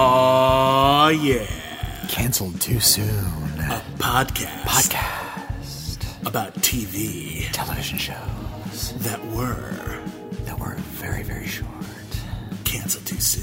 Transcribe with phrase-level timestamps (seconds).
[0.00, 1.44] Oh yeah,
[2.08, 3.08] Cancelled too soon.
[3.58, 6.26] a podcast Podcast.
[6.26, 10.00] about TV Television shows that were
[10.44, 11.68] that were very, very short.
[12.62, 13.42] canceled too soon.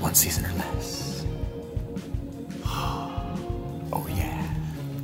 [0.00, 1.24] One season or less.
[3.96, 4.42] Oh yeah.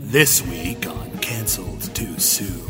[0.01, 2.67] This week on Canceled Too Soon,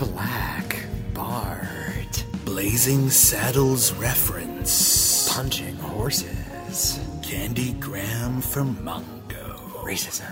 [0.00, 0.84] Black
[1.14, 2.24] Bart.
[2.44, 6.98] Blazing Saddles reference, Punching horses.
[7.32, 9.56] Candy Graham for Mongo.
[9.82, 10.30] Racism.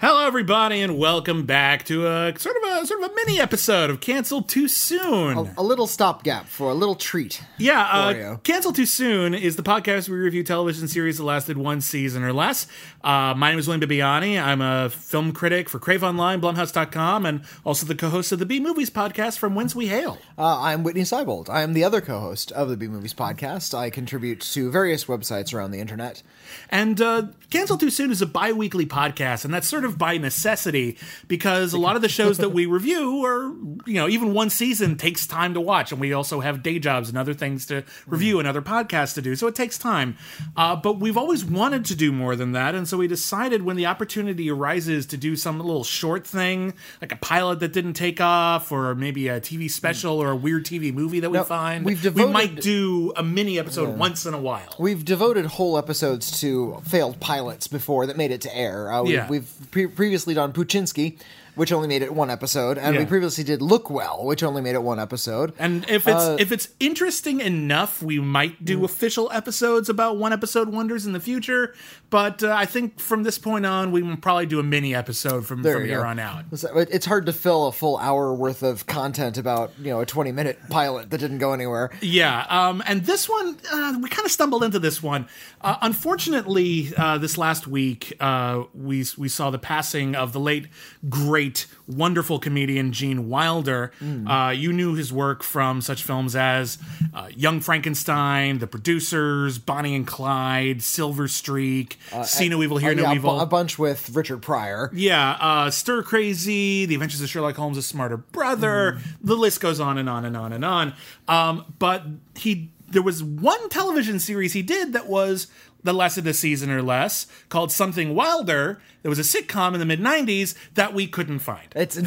[0.00, 3.88] Hello, everybody, and welcome back to a sort of a sort of a mini episode
[3.88, 5.50] of Cancel Too Soon.
[5.56, 7.40] a little stopgap for a little treat.
[7.56, 8.36] Yeah, uh.
[8.38, 12.24] Cancel Too Soon is the podcast where we review television series that lasted one season
[12.24, 12.66] or less.
[13.02, 14.42] Uh, my name is William Bibbiani.
[14.42, 18.58] I'm a film critic for Crave Online, Blumhouse.com, and also the co-host of the B
[18.58, 20.18] Movies podcast from Whence We Hail.
[20.36, 21.48] Uh, I'm Whitney Seibold.
[21.48, 23.72] I am the other co-host of the B Movies podcast.
[23.72, 26.22] I contribute to various websites around the internet.
[26.70, 30.18] And uh, Cancel Too Soon is a bi weekly podcast, and that's sort of by
[30.18, 33.54] necessity because a lot of the shows that we review or
[33.86, 37.08] you know, even one season takes time to watch, and we also have day jobs
[37.08, 40.16] and other things to review and other podcasts to do, so it takes time.
[40.56, 43.76] Uh, but we've always wanted to do more than that, and so we decided when
[43.76, 48.20] the opportunity arises to do some little short thing, like a pilot that didn't take
[48.20, 52.14] off, or maybe a TV special or a weird TV movie that we find, we've
[52.14, 54.74] we might do a mini episode once in a while.
[54.78, 58.92] We've devoted whole episodes to failed pilots before that made it to air.
[58.92, 59.28] Uh, we've, Yeah.
[59.28, 61.18] we've pre- previously done Poochinski,
[61.54, 64.82] which only made it one episode, and we previously did Lookwell, which only made it
[64.82, 65.52] one episode.
[65.58, 70.32] And if it's Uh, if it's interesting enough, we might do official episodes about one
[70.32, 71.74] episode wonders in the future.
[72.10, 75.46] But uh, I think from this point on, we will probably do a mini episode
[75.46, 76.06] from, from here go.
[76.06, 76.44] on out.
[76.52, 80.32] It's hard to fill a full hour worth of content about you know a 20
[80.32, 81.90] minute pilot that didn't go anywhere.
[82.00, 85.26] Yeah, um, and this one uh, we kind of stumbled into this one.
[85.60, 90.68] Uh, unfortunately, uh, this last week uh, we we saw the passing of the late
[91.08, 91.43] great,
[91.86, 93.92] wonderful comedian Gene Wilder.
[94.26, 96.78] Uh, you knew his work from such films as
[97.14, 102.94] uh, Young Frankenstein, The Producers, Bonnie and Clyde, Silver Streak, See No Evil, Hear Uh,
[102.94, 103.40] No a Evil.
[103.40, 104.90] a bunch with Richard Pryor.
[104.94, 108.98] Yeah, uh, Stir Crazy, The Adventures of Sherlock Holmes' A Smarter Brother.
[109.22, 110.94] The list goes on and on and on and on.
[111.28, 112.04] Um, but
[112.36, 115.48] he, there was one television series he did that was
[115.84, 118.80] that of the season or less called Something Wilder.
[119.02, 121.68] There was a sitcom in the mid '90s that we couldn't find.
[121.76, 121.98] It's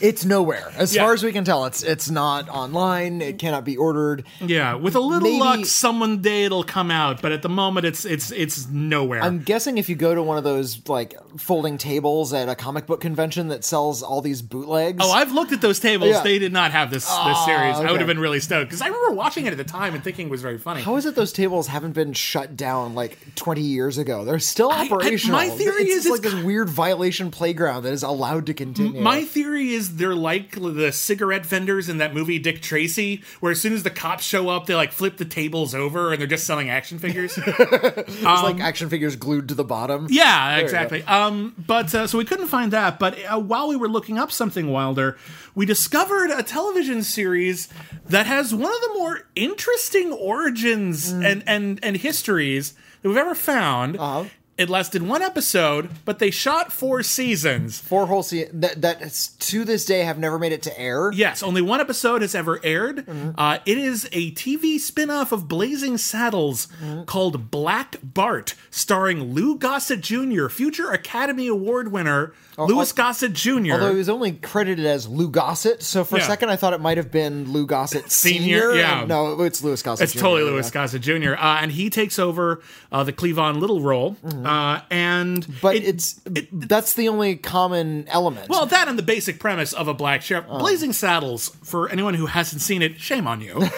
[0.00, 1.02] it's nowhere as Yeah.
[1.02, 1.66] far as we can tell.
[1.66, 3.20] It's it's not online.
[3.20, 4.24] It cannot be ordered.
[4.40, 7.20] Yeah, with a little Maybe- luck, someone day it'll come out.
[7.20, 9.22] But at the moment, it's it's it's nowhere.
[9.22, 12.86] I'm guessing if you go to one of those like folding tables at a comic
[12.86, 15.04] book convention that sells all these bootlegs.
[15.04, 16.08] Oh, I've looked at those tables.
[16.12, 16.22] Yeah.
[16.22, 17.76] They did not have this this series.
[17.76, 19.94] I would oh, have been really stoked because I remember watching it at the time
[19.94, 20.80] and thinking it was very funny.
[20.80, 24.24] How is it those tables haven't been shut down like 20 years ago?
[24.24, 25.38] They're still I- operational.
[25.38, 28.54] my theory it's is just like it's this weird violation playground that is allowed to
[28.54, 29.00] continue.
[29.00, 33.60] My theory is they're like the cigarette vendors in that movie Dick Tracy, where as
[33.60, 36.46] soon as the cops show up, they like flip the tables over and they're just
[36.46, 37.38] selling action figures.
[37.46, 40.06] it's like action figures glued to the bottom.
[40.10, 41.02] yeah, you exactly.
[41.04, 42.98] Um, but uh, so we couldn't find that.
[42.98, 45.16] But uh, while we were looking up something wilder,
[45.54, 47.68] we discovered a television series
[48.06, 53.34] that has one of the more interesting origins and and and histories that we've ever
[53.34, 53.96] found.
[53.98, 54.28] Uh-huh.
[54.58, 57.78] It lasted one episode, but they shot four seasons.
[57.78, 58.60] Four whole seasons.
[58.60, 61.12] that that to this day have never made it to air.
[61.12, 63.06] Yes, only one episode has ever aired.
[63.06, 63.30] Mm-hmm.
[63.38, 67.04] Uh, it is a TV spin off of Blazing Saddles Mm-hmm.
[67.04, 73.50] called Black Bart, starring Lou Gossett Jr., future Academy Award winner Louis al- Gossett Jr.
[73.50, 76.24] Oh, Although he was only credited as Lou Gossett, so for Yeah.
[76.24, 79.04] a second I thought it might have been Lou Gossett Senior, yeah.
[79.06, 80.04] no, it's Louis Gossett.
[80.04, 80.50] it's Jr., totally yeah.
[80.54, 84.16] Louis Gossett Jr., uh, and he takes over uh, the Cleavon Little role.
[84.48, 85.46] Uh, and.
[85.62, 86.20] But it- it's
[86.52, 88.48] that's the only common element.
[88.48, 90.46] Well, that and the basic premise of a black sheriff.
[90.46, 93.54] Blazing Saddles, for anyone who hasn't seen it, shame on you.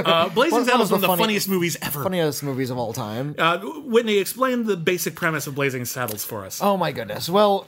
[0.00, 2.02] Uh, Blazing One- one Saddles is one of the funny- funniest movies ever.
[2.02, 3.34] funniest movies of all time.
[3.38, 6.60] Uh, Whitney, explain the basic premise of Blazing Saddles for us.
[6.62, 7.28] Oh my goodness.
[7.28, 7.66] Well,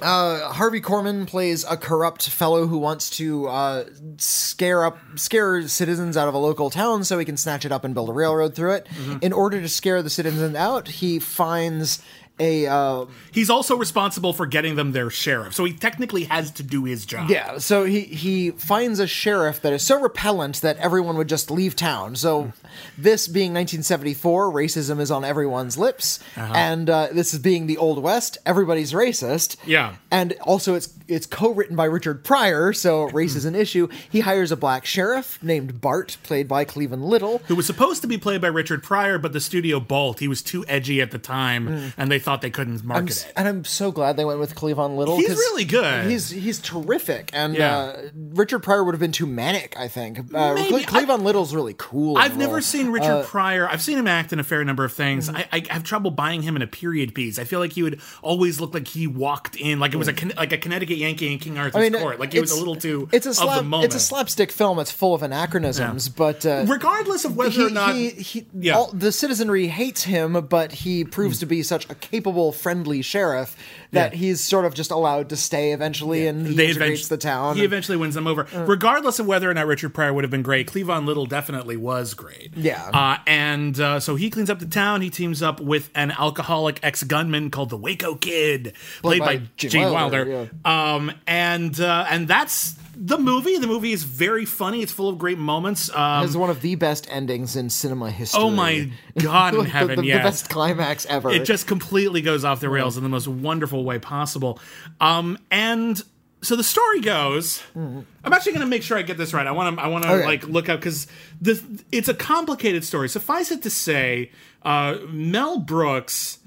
[0.00, 3.84] uh, Harvey Korman plays a corrupt fellow who wants to uh,
[4.18, 7.84] scare up scare citizens out of a local town so he can snatch it up
[7.84, 8.86] and build a railroad through it.
[9.22, 12.02] In order to scare the citizens out, he finds
[12.38, 16.62] a uh, He's also responsible for getting them their sheriff, so he technically has to
[16.62, 17.30] do his job.
[17.30, 17.58] yeah.
[17.58, 21.76] So he he finds a sheriff that is so repellent that everyone would just leave
[21.76, 22.16] town.
[22.16, 22.52] So
[22.98, 26.52] this being 1974, racism is on everyone's lips, Uh-huh.
[26.54, 28.38] and uh, this is being the Old West.
[28.44, 29.56] Everybody's racist.
[29.66, 29.96] Yeah.
[30.10, 33.86] and also it's it's co-written by Richard Pryor, so race is an issue.
[34.10, 37.38] He hires a black sheriff named Bart, played by Cleavon Little.
[37.46, 40.18] Who was supposed to be played by Richard Pryor, but the studio balked.
[40.20, 43.32] He was too edgy at the time, and they thought they couldn't I'm market it.
[43.36, 45.16] and I'm so glad they went with Cleavon Little.
[45.16, 46.10] He's really good.
[46.10, 47.76] He's he's terrific, and Yeah.
[47.78, 49.74] uh, Richard Pryor would have been too manic.
[49.78, 50.84] I think uh, Maybe.
[50.84, 52.18] Cle- Cleavon Little's really cool.
[52.18, 52.60] I've never role.
[52.62, 53.68] seen Richard Pryor.
[53.68, 55.28] I've seen him act in a fair number of things.
[55.28, 55.36] Mm-hmm.
[55.36, 57.38] I, I have trouble buying him in a period piece.
[57.38, 60.14] I feel like he would always look like he walked in, like it was a
[60.36, 61.86] like a Connecticut Yankee in King Arthur's Mm.
[61.86, 62.18] I mean, court.
[62.20, 63.86] Like he was a little too It's a of slap, the moment.
[63.86, 64.78] It's a slapstick film.
[64.80, 68.74] It's full of anachronisms, but uh, Regardless of whether he, or not, he, he, Yeah.
[68.76, 73.56] all, the citizenry hates him, but he proves to be such a capable, friendly sheriff
[73.92, 74.18] that Yeah.
[74.18, 77.56] he's sort of just allowed to stay eventually, and he they integrates the town.
[77.56, 77.76] He and- Uh.
[77.76, 78.46] eventually wins them over.
[78.54, 82.14] Regardless of whether or not Richard Pryor would have been great, Cleavon Little definitely was
[82.14, 82.52] great.
[82.56, 82.82] Yeah.
[82.92, 85.02] Uh, and uh, so he cleans up the town.
[85.02, 88.72] He teams up with an alcoholic ex gunman called the Waco Kid,
[89.02, 90.50] played, by by, Gene Wilder, Wilder.
[90.64, 93.58] Um, and uh, and that's the movie.
[93.58, 94.82] The movie is very funny.
[94.82, 95.90] It's full of great moments.
[95.90, 98.40] Um, has one of the best endings in cinema history.
[98.42, 99.96] oh my God in the- heaven!
[99.96, 100.24] the, the yes.
[100.24, 101.30] best climax ever.
[101.30, 104.58] it just completely goes off the rails in the most wonderful way possible.
[105.00, 106.02] Um, and
[106.46, 107.62] so the story goes.
[107.74, 109.46] I'm actually going to make sure I get this right.
[109.46, 109.82] I want to.
[109.82, 110.26] I want to Okay.
[110.26, 111.06] like look up because
[111.40, 111.62] this.
[111.92, 113.08] It's a complicated story.
[113.08, 114.30] Suffice it to say,
[114.62, 116.38] uh, Mel Brooks.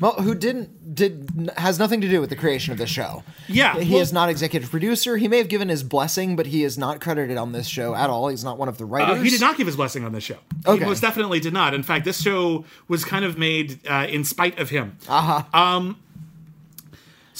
[0.00, 3.22] Well, who didn't did has nothing to do with the creation of the show.
[3.48, 5.16] Yeah, he well- is not executive producer.
[5.18, 8.08] He may have given his blessing, but he is not credited on this show at
[8.08, 8.28] all.
[8.28, 9.22] He's not one of the Uh, writers.
[9.22, 10.38] he did not give his blessing on this show.
[10.66, 10.78] Okay.
[10.82, 11.74] He most definitely did not.
[11.74, 14.96] In fact, this show was kind of made uh, in spite of him.
[15.08, 15.42] Uh-huh.
[15.52, 15.96] Um,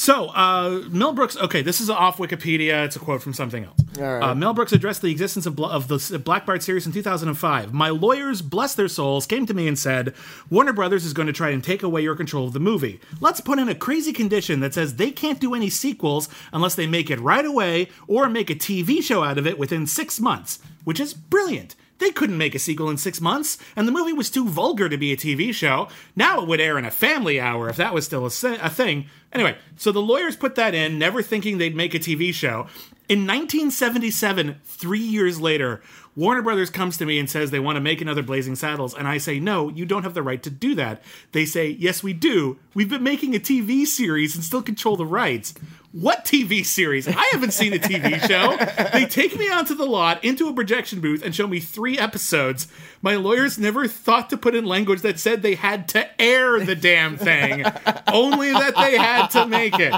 [0.00, 2.86] so, uh, Mel Brooks, okay, this is off Wikipedia.
[2.86, 3.76] It's a quote from something else.
[3.98, 4.22] Right.
[4.22, 7.74] Uh, Mel Brooks addressed the existence of, of the s- Black Bart series in 2005.
[7.74, 10.14] My lawyers, bless their souls, came to me and said,
[10.48, 12.98] Warner Brothers is going to try and take away your control of the movie.
[13.20, 16.86] Let's put in a crazy condition that says they can't do any sequels unless they
[16.86, 20.60] make it right away or make a TV show out of it within six months,
[20.84, 21.76] which is brilliant.
[22.00, 24.96] They couldn't make a sequel in six months, and the movie was too vulgar to
[24.96, 25.88] be a TV show.
[26.16, 29.06] Now it would air in a family hour if that was still a, a thing.
[29.32, 32.66] Anyway, so the lawyers put that in, never thinking they'd make a TV show.
[33.08, 35.82] In 1977, three years later,
[36.16, 39.06] Warner Brothers comes to me and says they want to make another Blazing Saddles, and
[39.06, 41.02] I say, no, you don't have the right to do that.
[41.32, 42.58] They say, yes, we do.
[42.74, 45.54] We've been making a TV series and still control the rights.
[45.92, 47.08] What TV series?
[47.08, 48.56] I haven't seen a TV show.
[48.92, 52.68] They take me onto the lot into a projection booth and show me three episodes.
[53.02, 56.76] My lawyers never thought to put in language that said they had to air the
[56.76, 57.64] damn thing,
[58.06, 59.92] only that they had to make it.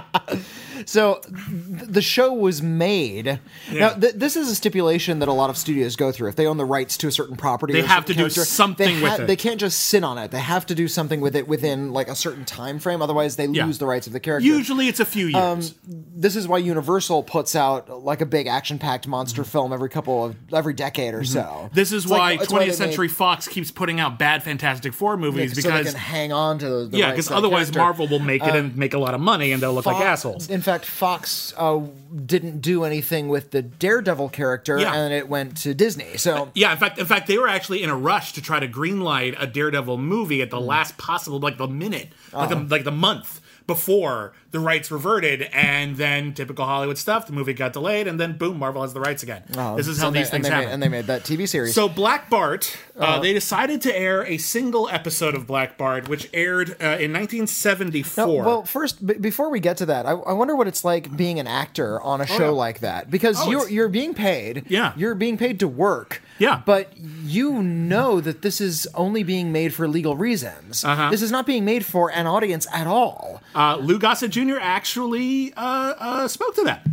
[0.87, 3.40] So th- the show was made.
[3.73, 6.29] Now, th- this is a stipulation that a lot of studios go through.
[6.29, 9.02] If they own the rights to a certain property, They have to do something they
[9.02, 9.26] with it.
[9.26, 10.31] They can't just sit on it.
[10.31, 13.02] They have to do something with it within like a certain time frame.
[13.02, 13.67] Otherwise, they Yeah.
[13.67, 14.46] lose the rights of the character.
[14.46, 15.75] Usually it's a few um, years.
[15.87, 19.50] this is why Universal puts out like a big action-packed monster mm-hmm.
[19.50, 21.32] film every couple of every decade or mm-hmm.
[21.32, 21.40] so.
[21.43, 21.75] Mm-hmm.
[21.75, 24.93] This is It's why it's 20th they made- Century Fox keeps putting out bad Fantastic
[24.93, 26.90] Four movies so they because can hang on to those.
[26.90, 27.73] the yeah, because otherwise.
[27.75, 30.00] Marvel will make it uh, and make a lot of money and they'll look like
[30.02, 30.49] assholes.
[30.49, 31.81] In fact, Fox uh,
[32.27, 34.95] didn't do anything with the Daredevil character, Yeah.
[34.95, 36.17] and it went to Disney.
[36.17, 38.69] So Yeah, in fact, in fact, they were actually in a rush to try to
[38.69, 40.67] greenlight a Daredevil movie at the Hmm.
[40.67, 42.55] last possible, like the minute, like Uh-huh.
[42.65, 47.26] the like the month before the rights reverted, and then typical Hollywood stuff.
[47.26, 49.43] The movie got delayed, and then boom, Marvel has the rights again.
[49.76, 50.69] this is how Oh, they- these things and happen.
[50.69, 51.75] Made, and they made that TV series.
[51.75, 53.20] So Black Bart, uh, Uh-huh.
[53.20, 58.26] they decided to air a single episode of Black Bart, which aired uh, in 1974.
[58.26, 61.16] Now, well, first, b- before we get to that, I, I wonder what it's like
[61.16, 62.49] being an actor on a show yeah.
[62.50, 64.64] like that because Oh, you're you're being paid.
[64.68, 64.92] Yeah.
[64.97, 66.23] you're being paid to work.
[66.38, 66.61] Yeah.
[66.66, 70.85] but you know that this is only being made for legal reasons.
[70.85, 71.09] Uh-huh.
[71.11, 73.40] This is not being made for an audience at all.
[73.54, 74.41] Uh, Lou Gossett Jr.
[74.61, 76.87] actually uh, uh, spoke to that.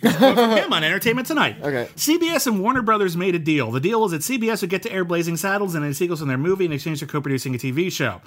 [0.00, 1.56] Here's a quote from him on Entertainment Tonight.
[1.60, 1.88] Okay.
[1.96, 3.70] CBS and Warner Brothers made a deal.
[3.72, 6.28] The deal was that CBS would get to air Blazing Saddles and any sequels in
[6.28, 8.20] their movie in exchange for co-producing a TV show.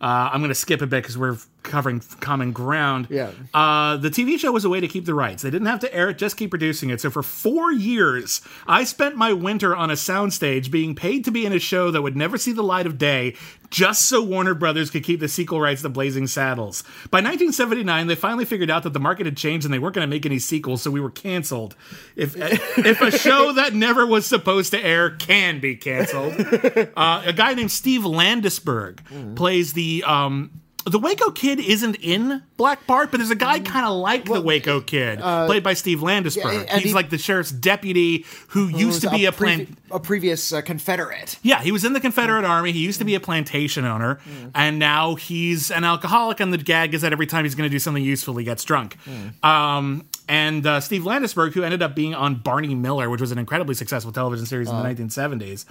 [0.00, 3.08] Uh, I'm going to skip a bit because we're covering common ground.
[3.10, 3.30] Yeah.
[3.52, 5.42] Uh, the TV show was a way to keep the rights.
[5.42, 7.00] They didn't have to air it, just keep producing it.
[7.00, 11.44] So for four years, I spent my winter on a soundstage being paid to be
[11.44, 13.34] in a show that would never see the light of day,
[13.70, 16.82] just so Warner Brothers could keep the sequel rights to Blazing Saddles.
[17.10, 20.08] By 1979, they finally figured out that the market had changed and they weren't going
[20.08, 21.74] to make any sequels, so we were canceled.
[22.14, 22.36] If
[22.78, 26.34] if a show that never was supposed to air can be canceled,
[26.96, 32.86] uh, a guy named Steve Landesberg plays the um, the Waco Kid isn't in Black
[32.86, 36.64] Bart, but there's a guy kind of like the Waco Kid, played by Steve Landesberg.
[36.66, 39.78] yeah, He's he- like the sheriff's deputy who used to be a, previ- plant.
[39.90, 41.38] a previous uh, Confederate.
[41.42, 42.70] Yeah, he was in the Confederate Army.
[42.72, 44.20] He used to be a plantation owner,
[44.54, 46.38] and now he's an alcoholic.
[46.40, 48.62] And the gag is that every time he's going to do something useful, he gets
[48.64, 48.96] drunk.
[49.44, 53.38] Um, and uh, Steve Landesberg, who ended up being on Barney Miller, which was an
[53.38, 55.64] incredibly successful television series in the 1970s,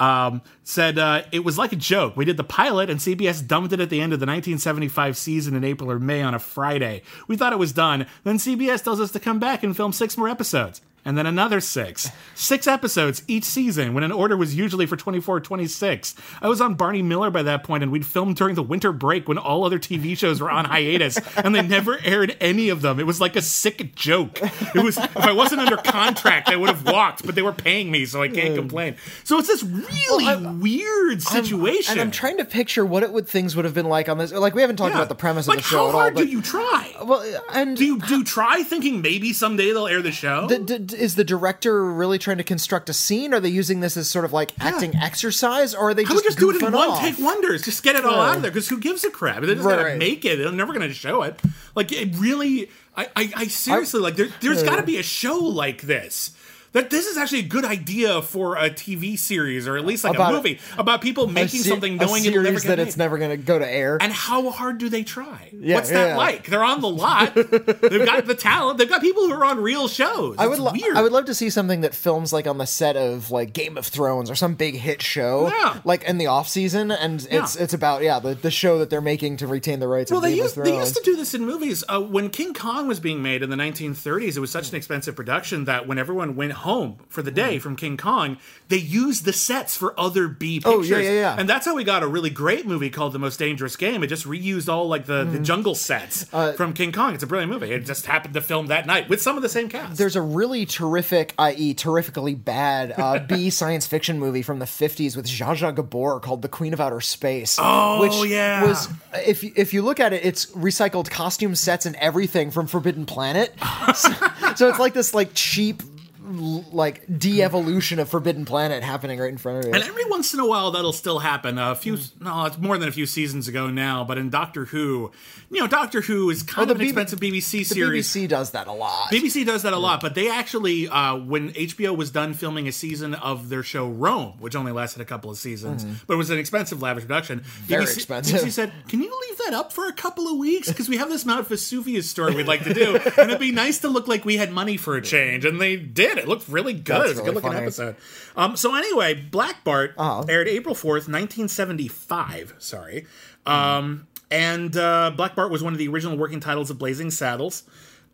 [0.00, 2.16] um, said uh, it was like a joke.
[2.16, 5.54] We did the pilot, and CBS dumped it at the end of the 1975 season
[5.54, 7.02] in April or May on a Friday.
[7.28, 8.06] We thought it was done.
[8.24, 10.80] Then CBS tells us to come back and film six more episodes.
[11.04, 12.10] And then another six.
[12.34, 16.14] Six episodes each season when an order was usually for 24 26.
[16.42, 19.26] I was on Barney Miller by that point, and we'd filmed during the winter break
[19.28, 23.00] when all other TV shows were on hiatus, and they never aired any of them.
[23.00, 24.40] It was like a sick joke.
[24.74, 27.90] It was if I wasn't under contract, I would have walked, but they were paying
[27.90, 28.56] me, so I can't mm.
[28.56, 28.96] complain.
[29.24, 31.92] So it's this really I'm- weird situation.
[31.92, 34.32] And I'm trying to picture what it would things would have been like on this.
[34.32, 34.98] Like we haven't talked Yeah.
[34.98, 36.00] about the premise like, of the show how at all.
[36.00, 36.94] hard But do you try?
[37.02, 40.46] well, and Do you do you try thinking maybe someday they'll air the show?
[40.48, 43.32] D- d- is the director really trying to construct a scene?
[43.34, 46.24] Are they using this as sort of like acting exercise, or are they How just,
[46.24, 47.00] just do it in one off?
[47.00, 47.62] take wonders?
[47.62, 48.30] Just get it all Yeah.
[48.30, 48.50] out of there.
[48.50, 49.42] Because who gives a crap?
[49.42, 50.36] They're just Right, gonna make it.
[50.36, 51.38] They're never gonna show it.
[51.74, 52.70] Like it really.
[52.96, 54.16] I I, I seriously like.
[54.16, 56.32] There, there's got to be a show like this.
[56.72, 60.14] That this is actually a good idea for a TV series or at least like
[60.14, 62.86] About- a movie about people making se- something knowing it'll never that made.
[62.86, 63.98] it's never going to go to air.
[64.00, 65.50] And how hard do they try?
[65.52, 66.16] Yeah, What's that yeah.
[66.16, 66.46] like?
[66.46, 67.34] They're on the lot.
[67.34, 68.78] They've got the talent.
[68.78, 70.36] They've got people who are on real shows.
[70.38, 70.96] I would, It's lo- weird.
[70.96, 73.76] I would love to see something that films like on the set of like Game
[73.76, 75.80] of Thrones or some big hit show, Yeah.
[75.84, 79.00] like in the off season, and it's it's about yeah the, the show that they're
[79.00, 80.10] making to retain the rights.
[80.12, 81.82] Well, of they used, they used to do this in movies.
[81.88, 85.16] Uh, when King Kong was being made in the 1930s, it was such an expensive
[85.16, 88.38] production that when everyone went home for the day from King Kong,
[88.68, 90.90] they used the sets for other B Oh, pictures.
[90.90, 91.36] yeah, yeah, yeah.
[91.38, 94.02] And that's how we got a really great movie called The Most Dangerous Game.
[94.02, 95.32] It just reused all like the, Mm-hmm.
[95.32, 97.14] the jungle sets Uh, from King Kong.
[97.14, 97.72] It's a brilliant movie.
[97.72, 99.98] It just happened to film that night with some of the same cast.
[99.98, 105.16] There's a really terrific, i.e., terrifically bad uh, B science fiction movie from the 50s
[105.16, 107.58] with Zsa Zsa Gabor called The Queen of Outer Space.
[107.60, 108.64] Oh, which yeah.
[108.64, 108.88] was
[109.26, 113.04] if you- if you look at it, it's recycled costume sets and everything from Forbidden
[113.06, 113.52] Planet.
[113.94, 114.10] so,
[114.56, 115.82] so it's like this like cheap
[116.30, 119.72] like de-evolution of Forbidden Planet happening right in front of you.
[119.72, 121.58] And every once in a while, that'll still happen.
[121.58, 124.04] A few, no, it's more than a few seasons ago now.
[124.04, 125.10] But in Doctor Who,
[125.50, 128.06] you know, Doctor Who is kind Oh, of an B- expensive BBC the series.
[128.08, 129.10] BBC does that a lot.
[129.10, 132.72] BBC does that a lot, but they actually, uh, when HBO was done filming a
[132.72, 136.30] season of their show Rome, which only lasted a couple of seasons, but it was
[136.30, 137.40] an expensive, lavish production.
[137.64, 138.40] Very BBC, expensive.
[138.40, 140.68] BBC said, "Can you leave that up for a couple of weeks?
[140.68, 143.78] Because we have this Mount Vesuvius story we'd like to do, and it'd be nice
[143.80, 146.18] to look like we had money for a change." And they did.
[146.20, 146.84] It looked really good.
[147.00, 147.62] That's it was a good looking funny.
[147.62, 147.96] episode.
[148.36, 150.24] Um, so anyway, Black Bart Uh-huh.
[150.28, 152.54] aired April fourth, nineteen seventy five.
[152.58, 153.06] Sorry.
[153.46, 157.64] Um, and uh, Black Bart was one of the original working titles of Blazing Saddles.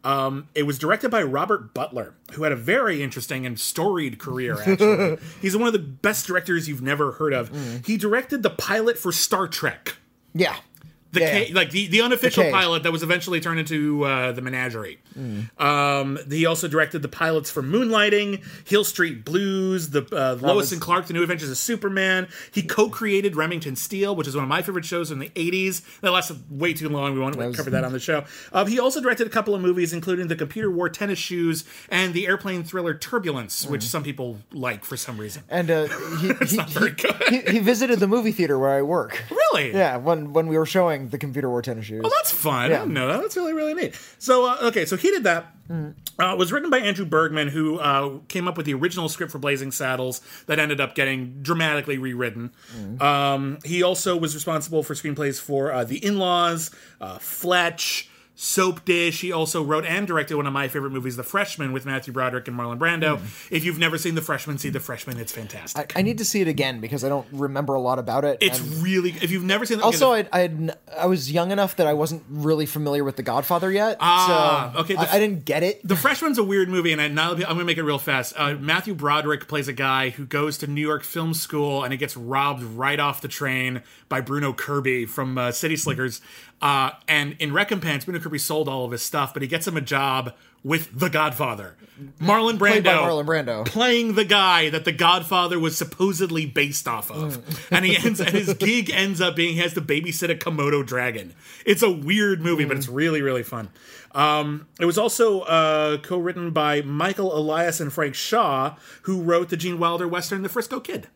[0.05, 4.57] Um, it was directed by Robert Butler, who had a very interesting and storied career,
[4.67, 5.19] actually.
[5.43, 7.51] He's one of the best directors you've never heard of.
[7.85, 9.97] He directed the pilot for Star Trek.
[10.33, 10.57] yeah.
[11.13, 11.45] The Yeah.
[11.55, 12.53] like the, the unofficial cage.
[12.53, 14.99] pilot that was eventually turned into uh, the Menagerie.
[15.59, 20.73] Um, he also directed the pilots for Moonlighting, Hill Street Blues, the uh, Lois was-
[20.73, 22.29] and Clark: The New Adventures of Superman.
[22.53, 25.83] He co-created Remington Steele, which is one of my favorite shows in the '80s.
[26.01, 27.15] That lasted way too long.
[27.15, 28.25] We won't was- cover that on the show.
[28.53, 32.13] Uh, he also directed a couple of movies, including the Computer Wore Tennis Shoes and
[32.15, 35.43] the airplane thriller Turbulence, which some people like for some reason.
[35.49, 35.87] And uh,
[36.19, 37.15] he, he, not very good.
[37.29, 39.23] he, he visited the movie theater where I work.
[39.31, 39.73] Really?
[39.73, 42.03] Yeah, when when we were showing the computer wore tennis shoes.
[42.05, 42.71] Oh, that's fun.
[42.71, 42.77] Yeah.
[42.77, 43.21] I didn't know that.
[43.21, 43.99] That's really, really neat.
[44.19, 45.53] So, uh, okay, so he did that.
[45.69, 49.33] Uh, it was written by Andrew Bergman, who uh, came up with the original script
[49.33, 52.53] for Blazing Saddles that ended up getting dramatically rewritten.
[53.01, 59.21] Um, he also was responsible for screenplays for uh, The In Laws, uh, Fletch, Soapdish.
[59.21, 62.47] He also wrote and directed one of my favorite movies, The Freshman, with Matthew Broderick
[62.49, 63.19] and Marlon Brando.
[63.51, 65.19] If you've never seen The Freshman, see The Freshman.
[65.19, 65.97] It's fantastic.
[65.97, 68.39] I, I need to see it again because I don't remember a lot about it.
[68.43, 70.71] it's really, if you've never seen also okay, I I
[71.03, 73.97] I was young enough that I wasn't really familiar with The Godfather yet.
[74.01, 75.87] Ah, so okay, the- I, I didn't get it.
[75.87, 78.35] The Freshman's a weird movie, and I, I'm going to make it real fast.
[78.37, 81.97] Uh, Matthew Broderick plays a guy who goes to New York Film School and he
[81.97, 86.21] gets robbed right off the train by Bruno Kirby from uh, City Slickers.
[86.61, 89.77] Uh, and in recompense, Bruno Kirby sold all of his stuff, but he gets him
[89.77, 90.35] a job
[90.65, 91.77] with The Godfather.
[92.21, 92.85] Marlon Brando.
[92.85, 93.65] Marlon Brando.
[93.67, 97.45] Playing the guy that The Godfather was supposedly based off of.
[97.71, 100.85] and he ends and his gig ends up being he has to babysit a Komodo
[100.85, 101.35] dragon.
[101.65, 103.69] It's a weird movie, but it's really, really fun.
[104.13, 109.57] Um, it was also uh, co-written by Michael Elias and Frank Shaw, who wrote the
[109.59, 111.09] Gene Wilder western *The Frisco Kid*.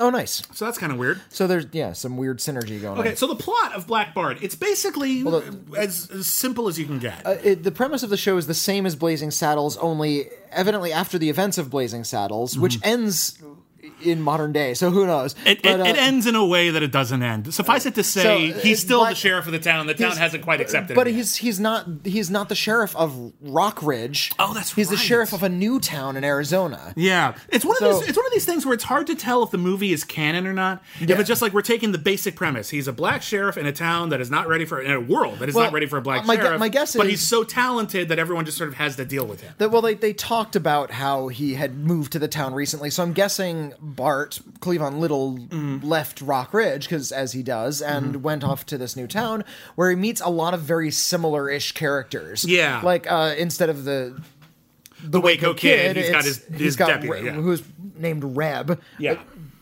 [0.00, 0.42] Oh, nice.
[0.54, 1.20] So that's kind of weird.
[1.28, 3.00] So there's yeah some weird synergy going on.
[3.00, 3.16] Okay, on.
[3.16, 5.22] so the plot of Black Bart, it's basically
[5.76, 7.26] as, as simple as you can get.
[7.26, 10.92] Uh, it, the premise of the show is the same as Blazing Saddles, only evidently
[10.92, 13.38] after the events of Blazing Saddles, which ends
[14.02, 14.74] in modern day.
[14.74, 15.34] So who knows?
[15.46, 17.52] It, But, it, it uh, ends in a way that it doesn't end.
[17.54, 19.86] Suffice it to say, So, uh, he's still the sheriff of the town.
[19.86, 21.14] The town hasn't quite accepted But him.
[21.14, 21.18] yet.
[21.18, 24.32] he's he's not he's not the sheriff of Rock Ridge.
[24.38, 26.92] Oh, that's he's the sheriff of a new town in Arizona.
[26.96, 28.08] Yeah, it's one of these.
[28.08, 30.46] It's one of these things where it's hard to tell if the movie is canon
[30.46, 30.82] or not.
[31.00, 31.18] If Yeah.
[31.18, 34.08] it's just like we're taking the basic premise, he's a black sheriff in a town
[34.10, 36.02] that is not ready for in a world that is Well, not ready for a
[36.02, 36.60] black my gu- sheriff.
[36.60, 39.26] my guess but is- he's so talented that everyone just sort of has to deal
[39.26, 39.54] with him.
[39.58, 43.02] That, well, they, they talked about how he had moved to the town recently, so
[43.02, 45.86] I'm guessing Bart Cleavon Little Mm-hmm.
[45.86, 49.90] left Rock Ridge because as he does, and went off to this new town where
[49.90, 52.44] he meets a lot of very similar-ish characters.
[52.44, 52.80] Yeah.
[52.82, 54.20] like uh, instead of the
[55.02, 57.26] The Waco kid, he's got his his he's got deputy.
[57.26, 57.32] Yeah.
[57.32, 57.62] who's
[57.96, 58.80] named Reb.
[58.98, 59.18] Yeah.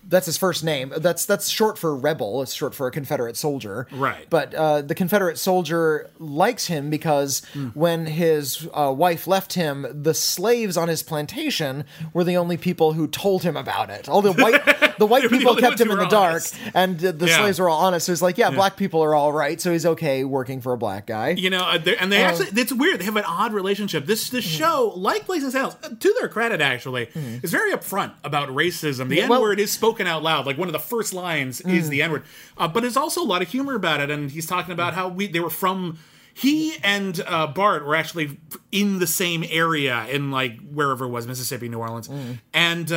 [0.08, 0.92] That's his first name.
[0.96, 2.40] That's that's short for rebel.
[2.42, 3.86] It's short for a Confederate soldier.
[3.92, 4.26] Right.
[4.30, 7.68] But uh, the Confederate soldier likes him because Hmm.
[7.74, 12.94] when his uh, wife left him, the slaves on his plantation were the only people
[12.94, 14.08] who told him about it.
[14.08, 14.64] All the white
[14.98, 16.42] the white were the people kept him in the were dark,
[16.74, 17.38] and uh, the Yeah.
[17.38, 18.06] slaves were all honest.
[18.06, 20.78] So he's like, yeah, black people are all right, so he's okay working for a
[20.78, 21.30] black guy.
[21.30, 22.26] You know, uh, and they Oh.
[22.28, 23.00] actually, it's weird.
[23.00, 24.06] They have an odd relationship.
[24.06, 24.56] This this Mm-hmm.
[24.58, 27.10] show, like Blazing Saddles, uh, to their credit, actually,
[27.42, 29.08] is very upfront about racism.
[29.08, 30.46] The N well- word is spoken out loud.
[30.46, 31.74] Like one of the first lines Mm.
[31.74, 32.24] is the N word.
[32.56, 34.10] Uh, but there's also a lot of humor about it.
[34.10, 35.98] And he's talking about how we they were from.
[36.34, 38.38] He and uh, Bart were actually
[38.70, 42.38] in the same area in like wherever it was, Mississippi, New Orleans, Mm.
[42.54, 42.92] and.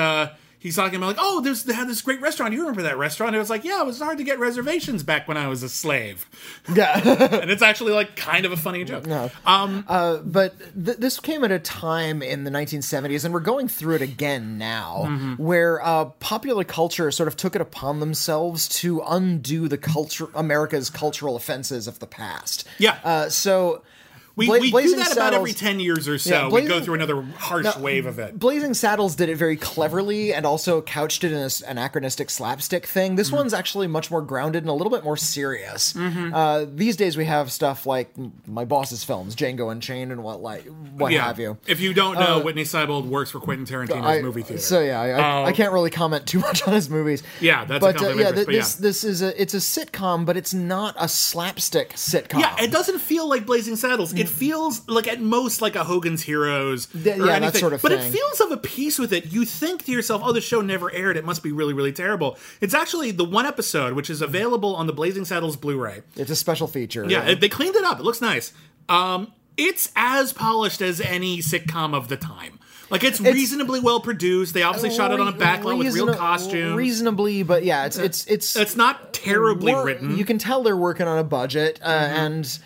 [0.61, 2.53] He's talking about like, oh, there's they had this great restaurant.
[2.53, 3.35] You remember that restaurant?
[3.35, 5.69] It was like, yeah, it was hard to get reservations back when I was a
[5.69, 6.27] slave,
[6.75, 6.99] Yeah.
[7.41, 9.07] and it's actually like kind of a funny joke.
[9.45, 10.53] Um, Uh, but
[10.85, 14.59] th- this came at a time in the 1970s, and we're going through it again
[14.59, 15.33] now, Mm-hmm.
[15.43, 20.91] where uh, popular culture sort of took it upon themselves to undo the culture, America's
[20.91, 22.67] cultural offenses of the past.
[22.77, 22.99] Yeah.
[23.03, 23.81] Uh, so
[24.35, 26.29] We, Bla- we do Blazing that about every 10 years or so.
[26.29, 28.39] Yeah, we go through another harsh Now, wave of it.
[28.39, 33.15] Blazing Saddles did it very cleverly and also couched it in an anachronistic slapstick thing.
[33.15, 33.37] This mm.
[33.37, 35.93] one's actually much more grounded and a little bit more serious.
[35.93, 36.33] Mm-hmm.
[36.33, 38.13] Uh, these days we have stuff like
[38.47, 41.25] my boss's films, Django Unchained and what like what yeah.
[41.25, 41.57] have you.
[41.67, 44.61] If you don't know, uh, Whitney Seibold works for Quentin Tarantino's I- movie theater.
[44.61, 47.23] So yeah, I, I, I um, can't really comment too much on his movies.
[47.39, 48.81] Yeah, that's but uh, conflict yeah, interest, but this yeah.
[48.81, 52.39] this is a it's a sitcom, but it's not a slapstick sitcom.
[52.39, 54.13] yeah, it doesn't feel like Blazing Saddles.
[54.21, 56.87] It feels like at most like a Hogan's Heroes.
[56.93, 57.59] Yeah, or yeah, that anything.
[57.59, 59.25] sort of but it feels of a piece with it.
[59.33, 61.17] You think to yourself, "Oh, the show never aired.
[61.17, 64.87] It must be really, really terrible." It's actually the one episode which is available on
[64.87, 66.01] the Blazing Saddles Blu-ray.
[66.15, 67.05] It's a special feature.
[67.09, 67.99] Yeah, it- they cleaned it up.
[67.99, 68.53] It looks nice.
[68.89, 72.59] Um, it's as polished as any sitcom of the time.
[72.91, 74.53] Like it's, reasonably well produced.
[74.53, 76.75] They obviously shot it on a backlot with real costumes.
[76.75, 80.17] Reasonably, but yeah, it's it's it's it's not terribly wor- written.
[80.17, 82.15] You can tell they're working on a budget, uh, Mm-hmm.
[82.17, 82.59] and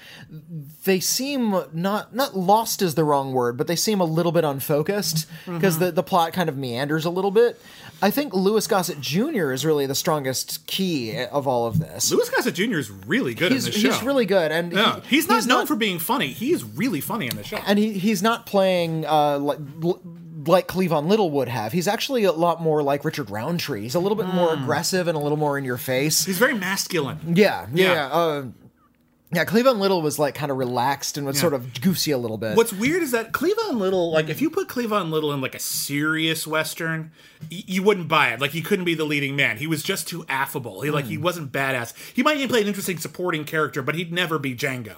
[0.85, 4.43] they seem not not lost is the wrong word, but they seem a little bit
[4.43, 5.85] unfocused because Mm-hmm.
[5.85, 7.61] the the plot kind of meanders a little bit.
[8.01, 9.51] I think Louis Gossett Jr.
[9.51, 12.11] is really the strongest key of all of this.
[12.11, 12.77] Louis Gossett Jr.
[12.77, 13.91] is really good he's in this show.
[13.91, 14.99] he's really good, and yeah.
[15.01, 16.27] he- he's not known for being funny.
[16.27, 17.57] He is really funny in the show.
[17.65, 19.59] and he he's not playing uh, like
[20.47, 21.71] like Cleavon Little would have.
[21.71, 23.81] He's actually a lot more like Richard Roundtree.
[23.81, 26.23] He's a little bit more aggressive and a little more in your face.
[26.25, 26.29] Hmm.
[26.29, 27.19] he's very masculine.
[27.35, 27.85] Yeah, yeah.
[27.85, 27.93] Yeah.
[27.93, 28.07] yeah.
[28.07, 28.45] Uh,
[29.33, 31.41] yeah, Cleavon Little was like kind of relaxed and was Yeah.
[31.41, 32.55] sort of goosey a little bit.
[32.55, 35.59] What's weird is that Cleavon Little, like, if you put Cleavon Little in like a
[35.59, 37.11] serious western,
[37.51, 38.39] y- you wouldn't buy it.
[38.39, 39.57] Like, he couldn't be the leading man.
[39.57, 40.81] He was just too affable.
[40.81, 40.95] He Hmm.
[40.95, 41.93] like he wasn't badass.
[42.13, 44.95] He might even play an interesting supporting character, but he'd never be Django.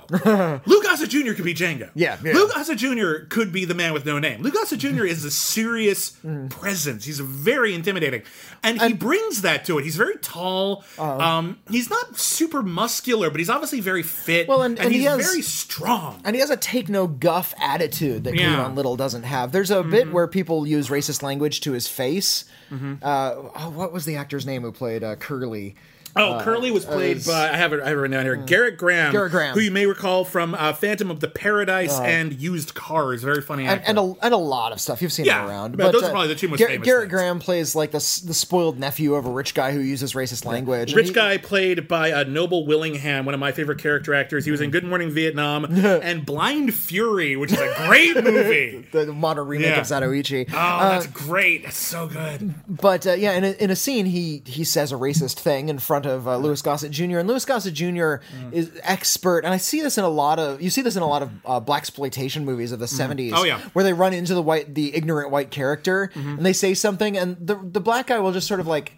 [0.67, 1.33] Lou Gossett Jr.
[1.33, 1.89] could be Django.
[1.95, 2.33] Yeah, yeah.
[2.33, 3.25] Lou Gossett Jr.
[3.29, 4.41] could be the man with no name.
[4.43, 5.05] Lou Gossett Jr.
[5.05, 6.47] is a serious Hmm.
[6.47, 7.05] presence.
[7.05, 8.21] He's very intimidating,
[8.63, 9.83] and he brings that to it.
[9.83, 10.83] He's very tall.
[10.99, 11.17] Uh-huh.
[11.17, 14.47] um, he's not super muscular, but he's obviously very fit.
[14.47, 16.21] Well, and- and he's he has- very strong.
[16.25, 18.55] and he has a take no guff attitude that Yeah.
[18.55, 19.51] Cleavon Little doesn't have.
[19.51, 22.45] There's a bit where people use racist language to his face.
[22.71, 25.75] Uh, oh, what was the actor's name who played uh, Curly?
[26.19, 28.35] Oh, Curly was played as- by I have it I have it written down here.
[28.35, 29.11] Garrett Graham, Mm.
[29.13, 29.53] Garrett Graham.
[29.53, 33.23] who you may recall from uh, Phantom of the Paradise and Used Cars.
[33.23, 33.89] Very funny and, actor.
[33.89, 35.01] and, a, and a lot of stuff.
[35.01, 35.77] You've seen Yeah, him around.
[35.77, 37.13] but those are probably the two most Gar- famous Garrett things.
[37.13, 40.93] Graham plays like the, the spoiled nephew of a rich guy who uses racist language.
[40.93, 44.45] Rich he- guy played by uh, Noble Willingham, one of my favorite character actors.
[44.45, 48.85] He was in Good Morning Vietnam and Blind Fury, which is a great movie.
[48.91, 49.79] the modern remake Yeah.
[49.81, 50.45] of Zatoichi.
[50.49, 50.53] Oh,
[50.89, 51.63] that's great.
[51.63, 52.53] That's so good.
[52.67, 55.79] But uh, yeah, in a, in a scene, he he says a racist thing in
[55.79, 57.19] front of uh, Louis Gossett Jr.
[57.19, 57.85] And Louis Gossett Jr.
[57.85, 58.51] Mm.
[58.53, 61.07] is expert, and I see this in a lot of you see this in a
[61.07, 63.33] lot of uh, black exploitation movies of the seventies.
[63.35, 63.57] Oh, yeah.
[63.59, 63.67] Mm-hmm.
[63.69, 67.37] where they run into the white, the ignorant white character, and they say something, and
[67.39, 68.93] the the black guy will just sort of like.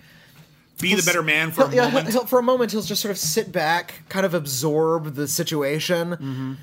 [0.79, 2.09] be the better man for a yeah, moment.
[2.09, 6.11] he'll, for a moment, he'll just sort of sit back, kind of absorb the situation,
[6.11, 6.53] Mm-hmm.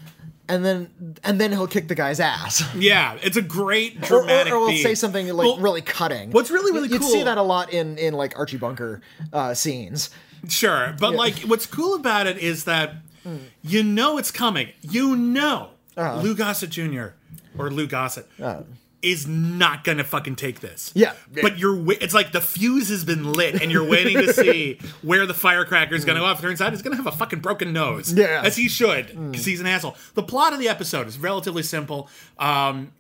[0.49, 0.91] and then
[1.25, 2.63] and then he'll kick the guy's ass.
[2.77, 4.53] yeah, it's a great Or, or, dramatic.
[4.55, 6.31] or will say something like Well, really cutting.
[6.31, 9.53] what's really, really You'd cool- see that a lot in in like Archie Bunker uh,
[9.55, 10.09] scenes.
[10.49, 12.95] Sure, but like, what's cool about it is that
[13.63, 14.69] you know it's coming.
[14.83, 16.21] You know, Uh-huh.
[16.23, 17.09] Lou Gossett Jr.
[17.59, 18.29] or Lou Gossett
[19.03, 20.91] is not gonna fucking take this.
[20.95, 21.13] Yeah.
[21.43, 21.93] but you're.
[21.93, 25.95] It's like the fuse has been lit, and you're waiting to see where the firecracker
[25.95, 26.41] is gonna go off.
[26.41, 28.13] Turns out he's gonna have a fucking broken nose.
[28.13, 28.43] Yeah.
[28.45, 29.97] as he should, because he's an asshole.
[30.15, 32.09] The plot of the episode is relatively simple.
[32.39, 32.93] Um,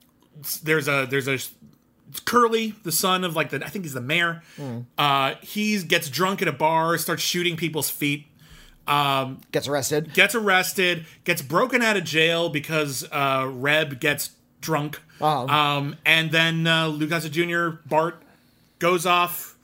[0.62, 1.38] there's a there's a
[2.24, 4.42] Curly, the son of like the I think he's the mayor.
[4.98, 8.26] Uh, he gets drunk at a bar, starts shooting people's feet,
[8.86, 10.14] Um, Gets arrested.
[10.14, 15.48] gets arrested, gets broken out of jail because uh, Reb gets drunk, Oh.
[15.48, 17.68] um, and then uh, Gossett Jr.
[17.86, 18.22] Bart
[18.78, 19.56] goes off.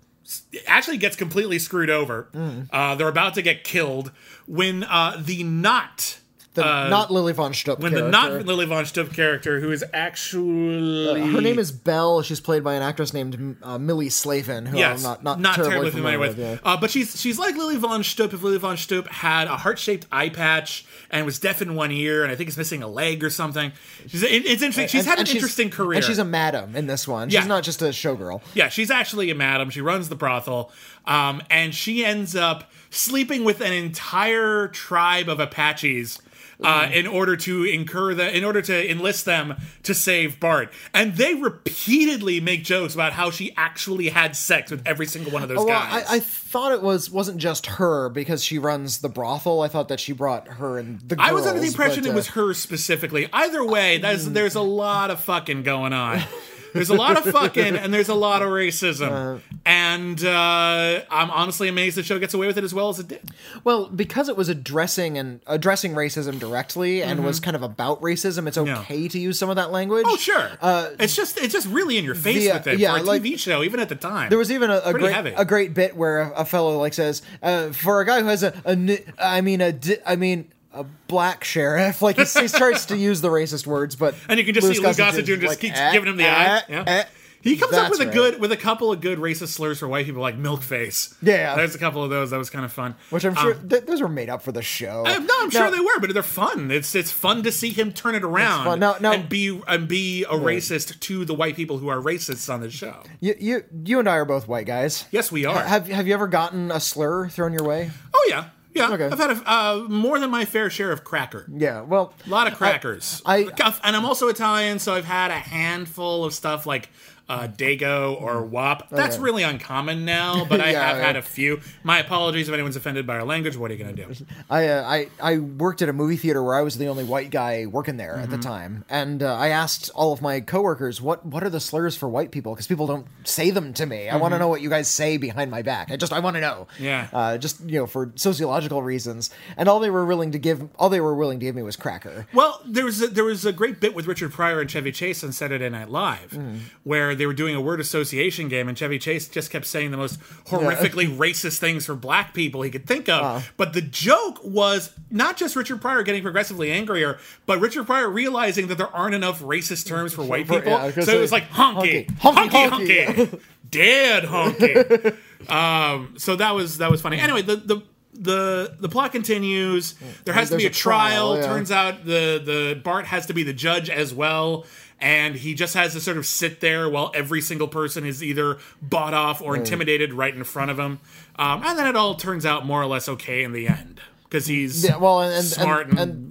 [0.67, 2.29] Actually, gets completely screwed over.
[2.73, 4.11] Uh, they're about to get killed
[4.47, 6.19] when uh, the not
[6.55, 8.05] The not Lili Von Shtupp when character.
[8.05, 12.21] the not Lili Von Shtupp character, who is actually Her name is Belle.
[12.23, 15.91] She's played by an actress named uh, Millie Slavin, who Yes, I'm not not, terribly,
[15.91, 16.39] familiar with.
[16.39, 16.59] yeah.
[16.63, 18.35] Uh, but she's she's like Lili Von Shtupp.
[18.35, 21.91] If Lili Von Shtupp had a heart shaped eye patch and was deaf in one
[21.91, 23.73] ear, and I think is missing a leg or something.
[24.07, 24.89] She's, it- it's interesting.
[24.89, 25.97] She's And- had an she's- interesting career.
[25.97, 27.31] And she's a madam in this one.
[27.31, 27.41] Yeah.
[27.41, 28.43] She's not just a showgirl.
[28.55, 29.71] yeah, she's actually a madam.
[29.71, 30.71] She runs the brothel,
[31.07, 36.21] um, and she ends up sleeping with an entire tribe of Apaches.
[36.63, 36.93] Uh, Mm-hmm.
[36.95, 41.35] in order to incur the, in order to enlist them to save Bart, and they
[41.35, 45.59] repeatedly make jokes about how she actually had sex with every single one of those
[45.59, 46.05] Oh, well, guys.
[46.09, 49.61] I, I thought it was wasn't just her because she runs the brothel.
[49.63, 51.17] I thought that she brought her and the.
[51.17, 53.29] Girls, I was under the impression but, it uh, was her specifically.
[53.33, 56.21] Either way, there's there's a lot of fucking going on.
[56.73, 59.41] There's a lot of fucking and there's a lot of racism.
[59.65, 63.09] and uh, I'm honestly amazed the show gets away with it as well as it
[63.09, 63.31] did.
[63.65, 68.47] Well, because it was addressing and addressing racism directly and was kind of about racism,
[68.47, 70.05] it's okay to use some of that language.
[70.07, 70.15] Mm-hmm.
[70.15, 72.93] Oh sure, it's just it's just really in your face the, uh, with it yeah,
[72.97, 74.29] for a like- TV show, even at the time.
[74.31, 75.31] There was even a, a great heavy.
[75.37, 78.43] a great bit where a, a fellow like says, uh, "For a guy who has
[78.43, 82.87] a, a I mean a di- I mean a black sheriff," like he, he starts
[82.87, 85.35] to use the racist words, but and you can just Louis see Lou Gossett Jr.
[85.37, 86.63] just like, keeps eh, giving him the eh, eye.
[86.69, 86.85] Yeah.
[86.87, 87.05] eh.
[87.43, 88.15] He comes up with a right.
[88.15, 91.13] good with a couple of good racist slurs for white people, like milk face.
[91.21, 91.57] Yeah.
[91.57, 92.95] there's a couple of those that was kind of fun.
[93.11, 95.05] Which I'm sure th- those were made up for the show.
[95.05, 96.71] Uh, no, I'm Now- sure they were, but they're fun.
[96.71, 98.79] It's it's fun to see him turn it around.
[98.79, 102.53] Now- now- and be and be a racist to the white people who are racists
[102.53, 103.03] on the show.
[103.19, 105.07] You, you you and I are both white guys.
[105.11, 105.65] Yes, we are.
[105.65, 107.91] Have have you ever gotten a slur thrown your way?
[108.15, 108.91] oh yeah, yeah.
[108.93, 109.07] Okay.
[109.07, 111.47] I've had a, uh, more than my fair share of cracker.
[111.53, 111.83] Yeah.
[111.83, 113.23] Well, A lot of crackers.
[113.27, 113.47] I-
[113.85, 116.89] and I'm also Italian, so I've had a handful of stuff like
[117.33, 118.91] uh, Dago or WAP.
[118.91, 121.07] That's really uncommon now, but I Yeah, have yeah.
[121.07, 121.61] had a few.
[121.83, 123.57] My apologies if anyone's offended by our language.
[123.57, 124.25] What are you going to do?
[124.51, 127.31] I, uh, I I worked at a movie theater where I was the only white
[127.31, 128.49] guy working there at the Mm-hmm.
[128.49, 132.09] time, and uh, I asked all of my coworkers what what are the slurs for
[132.09, 134.09] white people because people don't say them to me.
[134.09, 135.91] I want to know what you guys say behind my back.
[135.91, 136.67] I just I want to know.
[136.75, 136.85] Mm-hmm.
[136.85, 137.09] Yeah.
[137.13, 140.89] Uh, just you know for sociological reasons, and all they were willing to give all
[140.91, 142.27] they were willing to give me was cracker.
[142.35, 145.23] Well, there was a, there was a great bit with Richard Pryor and Chevy Chase
[145.25, 146.39] on Saturday Night Live,
[146.85, 149.97] where they were doing a word association game, and Chevy Chase just kept saying the
[149.97, 153.53] most horrifically racist things for black people he could think of.
[153.57, 158.67] But the joke was not just Richard Pryor getting progressively angrier, but Richard Pryor realizing
[158.67, 160.73] that there aren't enough racist terms for white people.
[160.73, 165.17] yeah, so it was like honky, honky, honky, honky, honky, dead honky.
[165.49, 167.21] um, so that was that was funny.
[167.21, 167.83] Anyway, the the.
[168.15, 169.95] The the plot continues.
[170.27, 171.37] There has to be a trial, trial.
[171.39, 171.47] yeah.
[171.47, 174.67] Turns out the the Bart has to be the judge as well,
[175.03, 178.57] and he just has to sort of sit there while every single person is either
[178.81, 181.01] bought off or intimidated right in front of him.
[181.37, 184.47] Um, and then it all turns out more or less okay in the end because
[184.47, 186.29] he's Yeah, well, and- and- smart and, and-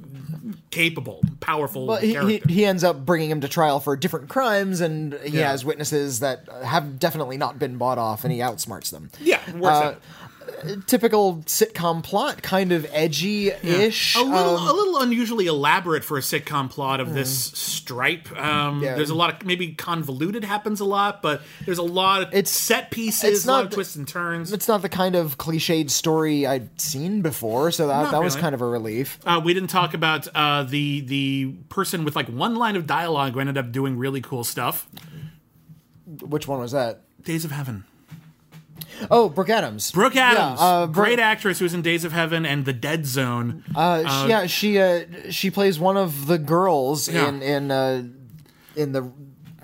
[0.71, 1.85] capable, powerful.
[1.85, 5.37] But he, he, he ends up bringing him to trial for different crimes, and he
[5.39, 5.51] Yeah.
[5.51, 9.11] has witnesses that have definitely not been bought off, and he outsmarts them.
[9.19, 10.01] yeah, works Uh, out.
[10.87, 14.15] Typical sitcom plot, kind of edgy-ish.
[14.15, 18.31] A little, um, a little unusually elaborate for a sitcom plot of this stripe.
[18.39, 18.95] Um, Yeah.
[18.95, 22.49] There's a lot of maybe convoluted happens a lot, but there's a lot of It's-
[22.51, 24.51] set pieces, it's a lot not of twists and turns.
[24.51, 28.35] it's not the kind of cliched story I'd seen before, so that, Not that was
[28.35, 29.19] kind of a relief.
[29.25, 33.33] Uh, we didn't talk about uh, the the person with like one line of dialogue
[33.33, 34.87] who ended up doing really cool stuff.
[36.21, 37.01] Which one was that?
[37.23, 37.85] Days of Heaven.
[39.09, 39.91] Oh, Brooke Adams.
[39.91, 43.05] Brooke Adams, Yeah, uh, great actress who was in Days of Heaven and The Dead
[43.05, 43.63] Zone.
[43.75, 47.27] Uh, she, yeah, she uh, she plays one of the girls Yeah.
[47.29, 48.03] in in uh,
[48.75, 49.11] in the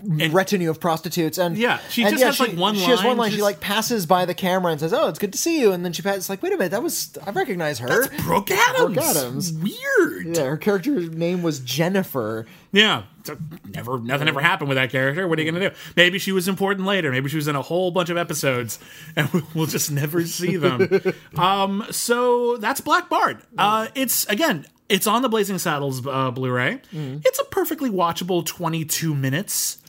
[0.04, 3.18] retinue of prostitutes, and Yeah, she and just has, like, one She has one line,
[3.18, 3.32] line.
[3.32, 5.84] She like passes by the camera and says, "Oh, it's good to see you," and
[5.84, 8.94] then she passes like, "Wait a minute, that was I recognize her." That's Brooke Adams.
[8.96, 9.54] Brooke Adams.
[9.54, 10.36] Weird.
[10.36, 12.46] yeah, her character's name was Jennifer.
[12.72, 13.04] Yeah.
[13.24, 13.38] So
[13.74, 15.28] never nothing ever happened with that character.
[15.28, 15.76] What are you gonna do?
[15.96, 17.12] Maybe she was important later.
[17.12, 18.80] Maybe she was in a whole bunch of episodes
[19.16, 20.88] and we- we'll just never see them.
[21.38, 23.44] um, so that's Black Bart.
[23.58, 26.80] Uh, it's again, it's on the Blazing Saddles uh, Blu-ray.
[26.94, 29.80] It's a perfectly watchable 22 minutes.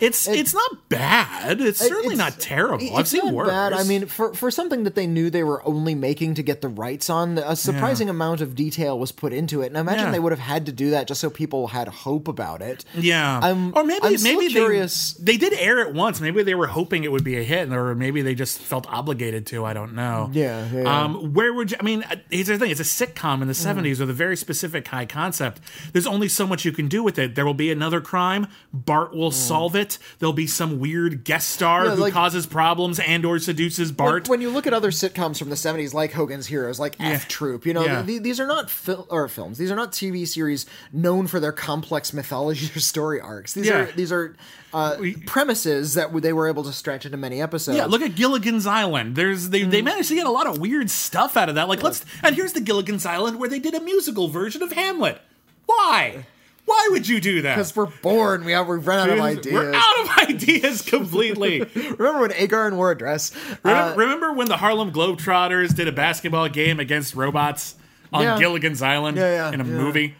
[0.00, 1.60] It's it's not bad.
[1.60, 2.94] It's certainly it's- not terrible.
[2.94, 3.48] I've It's seen not worse.
[3.48, 3.72] bad.
[3.72, 6.68] I mean, for for something that they knew they were only making to get the
[6.68, 10.10] rights on, a surprising amount of detail was put into it, and I imagine Yeah.
[10.12, 12.84] they would have had to do that just so people had hope about it.
[12.96, 16.20] Yeah, I'm- or maybe I'm maybe curious- They, they did air it once.
[16.20, 19.46] Maybe they were hoping it would be a hit, or maybe they just felt obligated
[19.46, 19.64] to.
[19.64, 20.30] I don't know.
[20.32, 21.02] Yeah, yeah, yeah.
[21.04, 21.76] Um, where would you?
[21.80, 23.42] I mean, here's the thing: it's a sitcom Mm.
[23.42, 25.60] in the '70s with a very specific high concept.
[25.92, 27.34] There's only so much you can do with it.
[27.34, 28.46] There will be another crime.
[28.72, 29.85] Bart will solve it.
[30.18, 31.84] There'll be some weird guest star.
[31.86, 34.28] Yeah, who like- causes problems and or seduces Bart.
[34.28, 37.64] when you look at other sitcoms from the 70s, like Hogan's Heroes, like F Troop,
[37.66, 38.02] you know, Yeah.
[38.02, 39.58] th- these are not fil- or films.
[39.58, 43.54] These are not TV series known for their complex mythology or story arcs.
[43.54, 43.76] These Yeah.
[43.78, 44.34] are these are
[44.74, 47.78] uh, premises that they were able to stretch into many episodes.
[47.78, 49.16] Yeah, look at Gilligan's Island.
[49.16, 49.70] There's they, Mm.
[49.70, 51.68] they managed to get a lot of weird stuff out of that.
[51.68, 55.20] Like let's and here's the Gilligan's Island where they did a musical version of Hamlet.
[55.66, 56.26] Why?
[56.66, 57.54] Why would you do that?
[57.54, 58.44] because we're bored.
[58.44, 59.54] We have we've run out of ideas.
[59.54, 61.60] We're out of ideas completely.
[61.74, 63.32] Remember when Agar wore a dress?
[63.64, 67.76] remember, Uh, remember when the Harlem Globetrotters did a basketball game against robots
[68.12, 68.38] on Yeah.
[68.38, 70.14] Gilligan's Island Yeah, yeah, in a movie?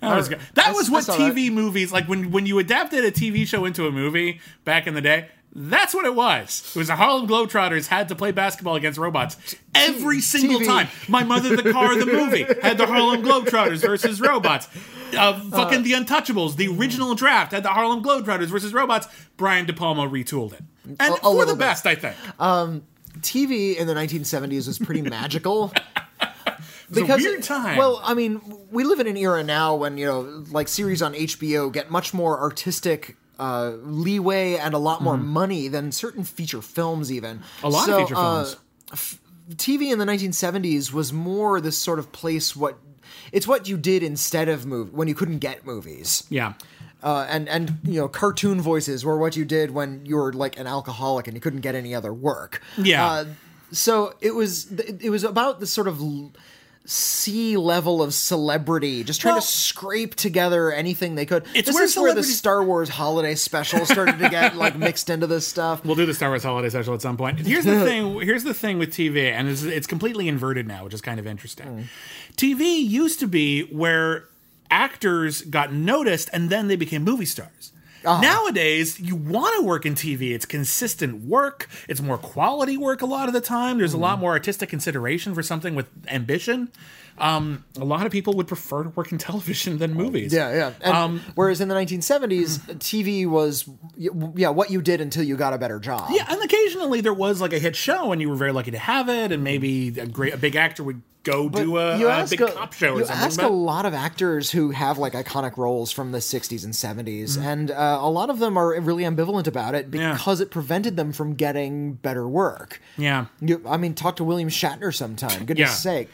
[0.00, 0.40] That was, good.
[0.54, 3.92] that was what TV movies like when when you adapted a TV show into a
[3.92, 5.28] movie back in the day.
[5.54, 6.72] That's what it was.
[6.74, 9.36] It was the Harlem Globetrotters had to play basketball against robots
[9.74, 10.66] every single TV.
[10.66, 10.88] time.
[11.08, 14.66] My Mother, the Car, the movie had the Harlem Globetrotters versus robots.
[15.14, 19.08] Uh, fucking The Untouchables, the original draft had the Harlem Globetrotters versus robots.
[19.36, 21.58] Brian De Palma retooled it, and A- a for the bit.
[21.58, 22.16] best, I think.
[23.20, 25.70] TV in the 1970s was pretty magical.
[26.90, 27.76] because a weird time.
[27.76, 31.12] Well, I mean, we live in an era now when you know, like series on
[31.14, 36.62] HBO get much more artistic uh, leeway and a lot more money than certain feature
[36.62, 37.66] films, even Mm-hmm.
[37.66, 39.18] A lot of So, feature uh, films.
[39.64, 42.54] TV in the 1970s was more this sort of place.
[42.56, 42.78] What
[43.32, 46.24] it's what you did instead of move when you couldn't get movies.
[46.30, 46.52] yeah.
[47.02, 50.58] uh, and and you know cartoon voices were what you did when you were like
[50.60, 52.62] an alcoholic and you couldn't get any other work.
[52.78, 53.04] Yeah.
[53.10, 53.24] Uh,
[53.72, 54.70] so it was
[55.06, 55.96] it was about this sort of
[56.84, 61.44] sea level of celebrity, just trying Well- to scrape together anything they could.
[61.54, 65.08] It's this where is where the Star Wars holiday special started to get like mixed
[65.08, 65.84] into this stuff.
[65.84, 67.38] We'll do the Star Wars Holiday Special at some point.
[67.40, 68.20] Here's the thing.
[68.22, 71.26] Here's the thing with TV, and it's, it's completely inverted now, which is kind of
[71.26, 71.66] interesting.
[71.66, 71.82] Hmm.
[72.36, 74.28] TV used to be where
[74.70, 77.71] actors got noticed and then they became movie stars.
[78.04, 80.32] Nowadays, you want to work in TV.
[80.32, 81.68] It's consistent work.
[81.88, 83.78] It's more quality work a lot of the time.
[83.78, 86.70] There's a lot more artistic consideration for something with ambition.
[87.18, 90.32] Um, a lot of people would prefer to work in television than movies.
[90.32, 90.72] Yeah, yeah.
[90.80, 95.52] And Um, whereas in the 1970s, TV was yeah what you did until you got
[95.52, 96.10] a better job.
[96.10, 98.78] Yeah, and occasionally there was like a hit show, and you were very lucky to
[98.78, 102.26] have it, and maybe a great, a big actor would go do a, you a
[102.28, 105.12] big a, cop show or you ask but- a lot of actors who have like
[105.12, 107.42] iconic roles from the 60s and 70s Mm-hmm.
[107.42, 110.12] and uh, a lot of them are really ambivalent about it Yeah.
[110.14, 114.48] because it prevented them from getting better work yeah, you, i mean talk to william
[114.48, 115.74] shatner sometime goodness Yeah.
[115.92, 116.08] sake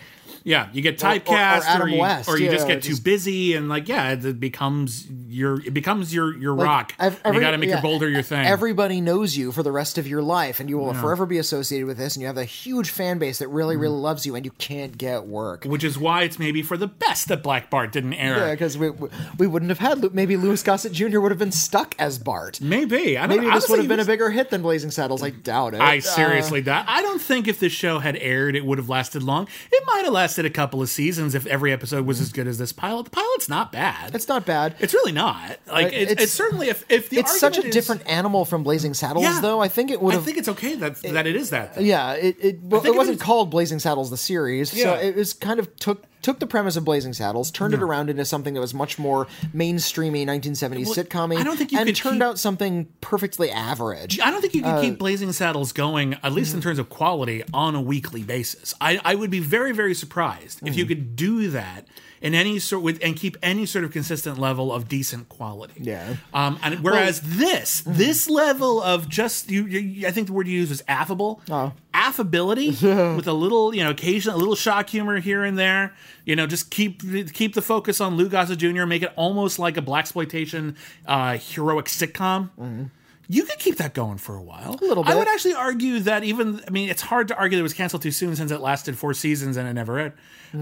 [0.49, 2.83] yeah, you get or- or typecast, or, Adam you, West, or you just yeah, get
[2.83, 6.95] too busy, and like, yeah, it, becomes your, it becomes your your Like, rock.
[6.99, 8.47] ev- And you every- got to make yeah, your boulder your thing.
[8.47, 11.87] everybody knows you for the rest of your life and you will forever be associated
[11.87, 13.83] with this and you have a huge fan base that really Mm-hmm.
[13.83, 16.87] really loves you and you can't get work which is why it's maybe for the
[16.87, 18.39] best that Black Bart didn't air.
[18.39, 18.91] yeah, because we,
[19.39, 21.21] we wouldn't have had maybe Louis Gossett Jr.
[21.21, 22.61] would have been stuck as Bart.
[22.63, 25.23] Maybe I don't, Maybe this would have been a bigger hit than Blazing Saddles.
[25.23, 25.81] I doubt it.
[25.81, 26.87] I Uh, seriously doubt.
[26.89, 29.47] I don't think if this show had aired, it would have lasted long.
[29.71, 32.59] It might have lasted a couple of seasons if every episode was as good as
[32.59, 33.05] this pilot.
[33.05, 34.15] The pilot's not bad.
[34.15, 34.75] it's not bad.
[34.81, 35.59] It's really not.
[35.67, 38.45] Like Uh, it's, it's, it's- certainly if if the it's such a is- different animal
[38.45, 39.41] from Blazing Saddles, Yeah.
[39.41, 39.61] though.
[39.61, 41.81] I think it would I think it's okay that that it is that.
[41.81, 44.97] yeah, it it, well, it wasn't called Blazing Saddles the series, so Yeah.
[45.01, 48.25] it was kind of took took the premise of Blazing Saddles, turned it around into
[48.25, 51.97] something that was much more mainstreamy 1970s Well, sitcom I don't think you and could
[51.97, 54.19] turned keep- out something perfectly average.
[54.21, 56.89] I don't think you Uh, can keep Blazing Saddles going, at least in terms of
[56.89, 58.75] quality, on a weekly basis.
[58.81, 60.89] I, I would be very, very surprised if you Mm-hmm.
[60.89, 61.87] could do that
[62.21, 65.81] in any sort with and keep any sort of consistent level of decent quality.
[65.81, 66.17] Yeah.
[66.35, 66.59] Um.
[66.63, 70.71] And whereas this this level of just you, you, I think the word you used
[70.71, 71.41] was affable.
[71.51, 71.73] Oh.
[71.95, 72.71] Affability
[73.17, 75.95] with a little, you know, occasional a little shock humor here and there.
[76.25, 77.03] You know, just keep
[77.33, 78.85] keep the focus on Lou Gossett Jr.
[78.85, 80.75] Make it almost like a black exploitation
[81.07, 82.91] uh, heroic sitcom.
[83.31, 84.79] You could keep that going for a while.
[84.81, 85.13] A little bit.
[85.13, 87.75] I would actually argue that even I mean, it's hard to argue that it was
[87.75, 90.19] canceled too soon since it lasted four seasons and it never ended.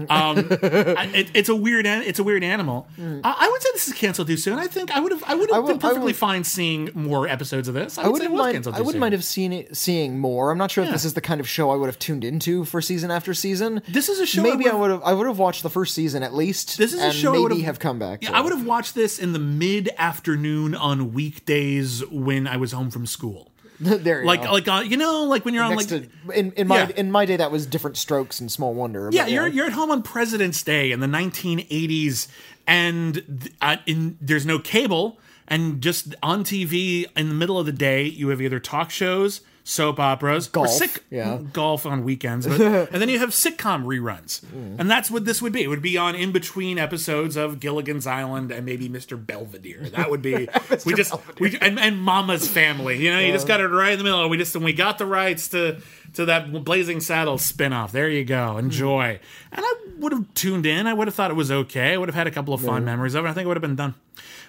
[0.09, 2.87] Um, it, it's a weird it's a weird animal.
[2.99, 4.57] I, I would say this is canceled too soon.
[4.59, 7.67] I think I would have I would have been perfectly would- fine seeing more episodes
[7.67, 7.97] of this.
[7.97, 8.53] I, I would say it wouldn't was mind.
[8.55, 8.99] canceled I wouldn't soon.
[9.01, 10.51] mind have seen it, seeing more.
[10.51, 10.89] I'm not sure Yeah.
[10.89, 13.33] if this is the kind of show I would have tuned into for season after
[13.33, 13.81] season.
[13.87, 16.33] This is a show Maybe I would've- I would have watched the first season at
[16.33, 16.77] least.
[16.77, 18.23] This is a show I maybe would've- come back.
[18.23, 22.71] Yeah, I would have watched this in the mid afternoon on weekdays when I was
[22.71, 23.51] home from school.
[23.79, 24.21] there.
[24.21, 24.51] You Like go.
[24.51, 26.89] like uh, you know like when you're on next like to in, in my Yeah.
[26.95, 29.09] in my day that was different strokes and small wonder.
[29.11, 32.27] Yeah, you're you're at home on President's Day in the 1980s,
[32.65, 37.65] and th- uh, in, there's no cable, and just on TV in the middle of
[37.65, 41.39] the day, you have either talk shows, soap operas, Golf, or sick yeah.
[41.51, 44.79] golf on weekends, but, and then you have sitcom reruns, mm.
[44.79, 45.61] and that's what this would be.
[45.61, 49.23] It would be on in between episodes of Gilligan's Island and maybe Mr.
[49.23, 49.89] Belvedere.
[49.89, 50.47] That would be
[50.85, 53.03] we just we and, and Mama's Family.
[53.03, 54.27] You know, you just got it right in the middle.
[54.29, 55.81] We just and we got the rights to
[56.13, 57.91] to that Blazing Saddles spinoff.
[57.91, 58.53] There you go.
[58.55, 58.59] Mm.
[58.59, 59.19] Enjoy.
[59.51, 60.87] And I would have tuned in.
[60.87, 61.93] I would have thought it was okay.
[61.93, 63.27] I would have had a couple of fond memories of it.
[63.27, 63.95] I think it would have been done.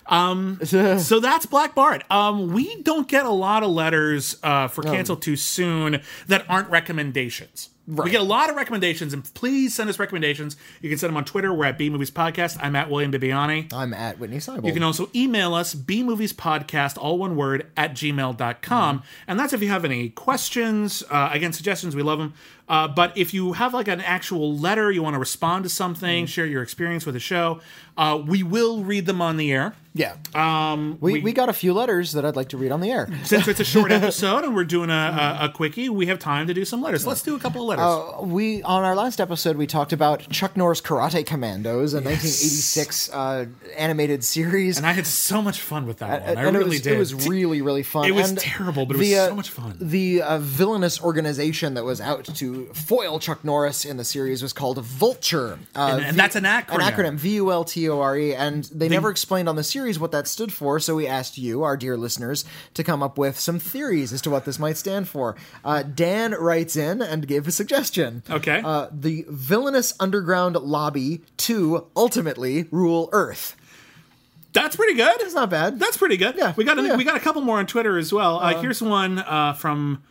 [0.09, 2.05] Um, so that's Black Bart.
[2.11, 6.71] Um, we don't get a lot of letters uh, for cancel too soon that aren't
[6.71, 7.71] recommendations.
[7.91, 8.05] Right.
[8.05, 10.57] We get a lot of recommendations, and please send us recommendations.
[10.83, 11.55] You can send them on Twitter.
[11.55, 12.59] We're at B Movies Podcast.
[12.61, 13.73] I'm at William Bibbiani.
[13.73, 14.67] I'm at Witney Seibold.
[14.67, 19.03] You can also email us, B Movies Podcast, all one word, at gmail.com.
[19.27, 22.35] And that's if you have any questions, uh, again, suggestions, we love them.
[22.69, 26.27] Uh, but if you have like an actual letter, you want to respond to something,
[26.27, 27.61] share your experience with the show,
[27.97, 29.75] uh, we will read them on the air.
[29.95, 30.15] yeah.
[30.35, 33.09] Um, we, we got a few letters that I'd like to read on the air.
[33.25, 36.47] since it's a short episode and we're doing a, a, a quickie, we have time
[36.47, 37.05] to do some letters.
[37.07, 37.85] Let's do a couple of letters.
[37.85, 43.11] Uh, we on our last episode we talked about Chuck Norris Karate Commandos, a 1986
[43.13, 44.77] uh, animated series.
[44.79, 46.39] and I had so much fun with that one.
[46.39, 46.93] I really it was, did.
[46.93, 48.05] It was really, really fun.
[48.07, 49.77] It was And terrible, but it was the, uh, so much fun.
[49.81, 54.53] The uh, villainous organization that was out to foil Chuck Norris in the series was
[54.53, 55.59] called Vulture.
[55.75, 56.75] Uh, And- and that's an acronym.
[56.75, 58.35] An acronym, V U L T O R E.
[58.35, 61.63] And they never explained on the series what that stood for, so we asked you,
[61.63, 62.45] our dear listeners,
[62.75, 65.37] to come up with some theories as to what this might stand for.
[65.65, 68.23] Uh, Dan writes in and gave a suggestion.
[68.31, 68.63] Okay.
[68.65, 73.55] Uh, the villainous underground lobby to ultimately rule Earth.
[74.55, 75.21] That's pretty good.
[75.21, 75.79] It's not bad.
[75.79, 76.35] That's pretty good.
[76.37, 76.97] Yeah, we got a, yeah.
[76.97, 78.39] we got a couple more on Twitter as well.
[78.41, 80.03] Uh, here's one uh, from.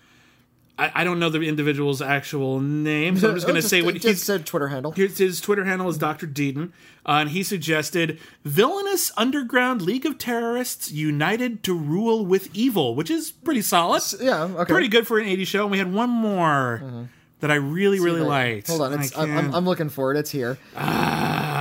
[0.77, 3.95] I, I don't know the individual's actual name, so I'm just going to say what
[3.95, 4.91] just said Twitter handle.
[4.91, 6.27] His, his Twitter handle is Dr.
[6.27, 6.71] Deaton,
[7.05, 13.09] uh, and he suggested villainous underground league of terrorists united to rule with evil, which
[13.09, 14.03] is pretty solid.
[14.19, 14.53] yeah, okay.
[14.53, 14.73] Mm-hmm.
[14.73, 15.63] Pretty good for an 80s show.
[15.63, 17.09] And we had one more
[17.39, 18.67] that I really, really liked.
[18.67, 20.17] Hold on, I it's, I'm, I'm, looking for it.
[20.17, 20.57] It's here.
[20.75, 21.57] Ah,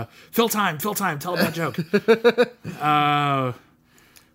[0.00, 1.18] uh, fill time, fill time.
[1.18, 1.78] Tell that joke.
[2.80, 3.52] uh,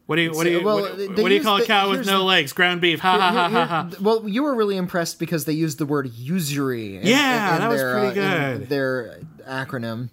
[0.08, 2.06] what do you what do you Well, what, what do you call a cow with
[2.08, 2.52] no the- legs?
[2.54, 3.00] Ground beef.
[3.02, 3.90] Ha ha ha ha ha.
[4.02, 6.98] well, you were really impressed because they used the word usury.
[6.98, 8.70] In, Yeah, in- in that was their, pretty uh, good.
[8.70, 10.10] their acronym.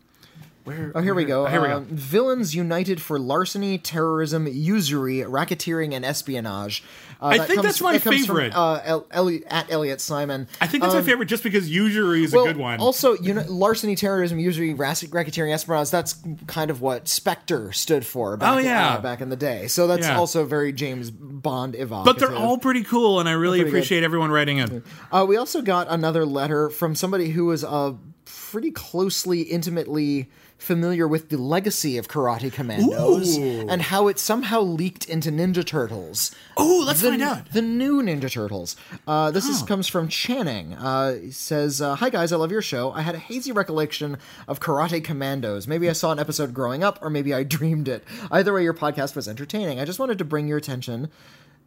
[0.65, 1.45] Where, Oh, here we go.
[1.45, 1.77] Here we go.
[1.77, 6.83] Um, Villains united for larceny, terrorism, usury, racketeering, and espionage.
[7.21, 8.55] Uh, I that think comes- that's my that comes from, favorite.
[8.57, 10.49] uh, El- Eli- at Elliot Simon.
[10.63, 12.81] I think that's my favorite just because usury is um, Well, a good one.
[12.81, 15.91] Also, you know, larceny, terrorism, usury, rac- racketeering, espionage.
[15.91, 18.39] That's kind of what Spectre stood for.
[18.39, 18.95] Back Oh, yeah.
[18.95, 19.67] uh, back in the day.
[19.67, 20.17] So that's Yeah.
[20.19, 22.07] also very James Bond evocative.
[22.07, 23.77] but they're all pretty cool, and I really pretty good.
[23.77, 24.83] appreciate everyone writing in.
[25.13, 27.93] Uh, we also got another letter from somebody who was uh,
[28.25, 33.67] pretty closely, intimately familiar with the legacy of Karate Commandos Ooh.
[33.69, 36.35] and how it somehow leaked into Ninja Turtles.
[36.57, 37.51] Oh, let's the, find out.
[37.53, 38.77] The new Ninja Turtles.
[39.07, 40.75] Uh, this is, comes from Channing.
[40.75, 42.93] Uh, says, uh, Hi guys, I love your show.
[42.93, 44.17] I had a hazy recollection
[44.49, 45.67] of Karate Commandos.
[45.67, 48.05] Maybe I saw an episode growing up, or maybe I dreamed it.
[48.31, 49.81] Either way, your podcast was entertaining.
[49.81, 51.11] I just wanted to bring your attention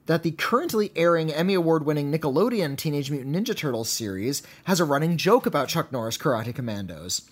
[0.07, 4.85] that the currently airing Emmy Award winning Nickelodeon Teenage Mutant Ninja Turtles series has a
[4.85, 7.29] running joke about Chuck Norris Karate Commandos.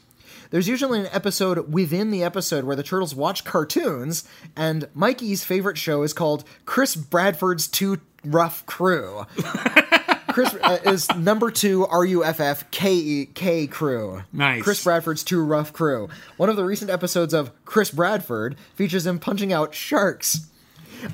[0.49, 4.23] There's usually an episode within the episode where the turtles watch cartoons,
[4.55, 9.25] and Mikey's favorite show is called Chris Bradford's Too Rough Crew.
[10.29, 14.23] Chris uh, is number two RUFF K K Crew.
[14.33, 14.63] Nice.
[14.63, 16.09] Chris Bradford's Too Rough Crew.
[16.35, 20.47] One of the recent episodes of Chris Bradford features him punching out sharks.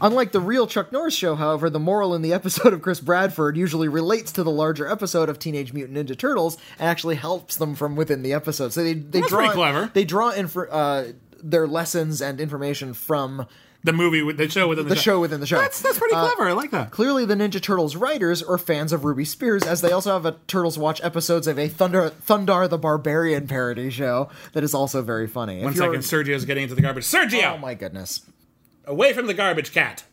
[0.02, 3.58] Unlike the real Chuck Norris show, however, the moral in the episode of Chris Bradford
[3.58, 7.76] usually relates to the larger episode of Teenage Mutant Ninja Turtles and actually helps them
[7.76, 8.74] from within the episode.
[8.74, 9.92] So they they That's draw clever.
[9.94, 11.06] they draw in uh,
[11.44, 13.48] their lessons and information from
[13.84, 15.58] The movie, with the show within the, the show within the show.
[15.58, 16.44] That's that's pretty clever.
[16.44, 16.92] I like that.
[16.92, 20.38] Clearly, the Ninja Turtles writers are fans of Ruby Spears, as they also have a
[20.48, 25.28] Turtles Watch episodes of a Thunder Thundarr the Barbarian parody show that is also very
[25.28, 25.64] funny.
[25.64, 27.06] One second, Sergio's getting into the garbage.
[27.06, 28.22] Sergio, Oh my goodness.
[28.86, 30.04] Away from the garbage cat.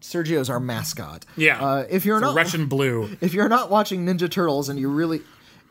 [0.00, 1.24] Sergio's our mascot.
[1.36, 1.60] Yeah.
[1.60, 3.16] Uh, if you're It's a not Russian blue.
[3.20, 5.22] if you're not watching Ninja Turtles and you really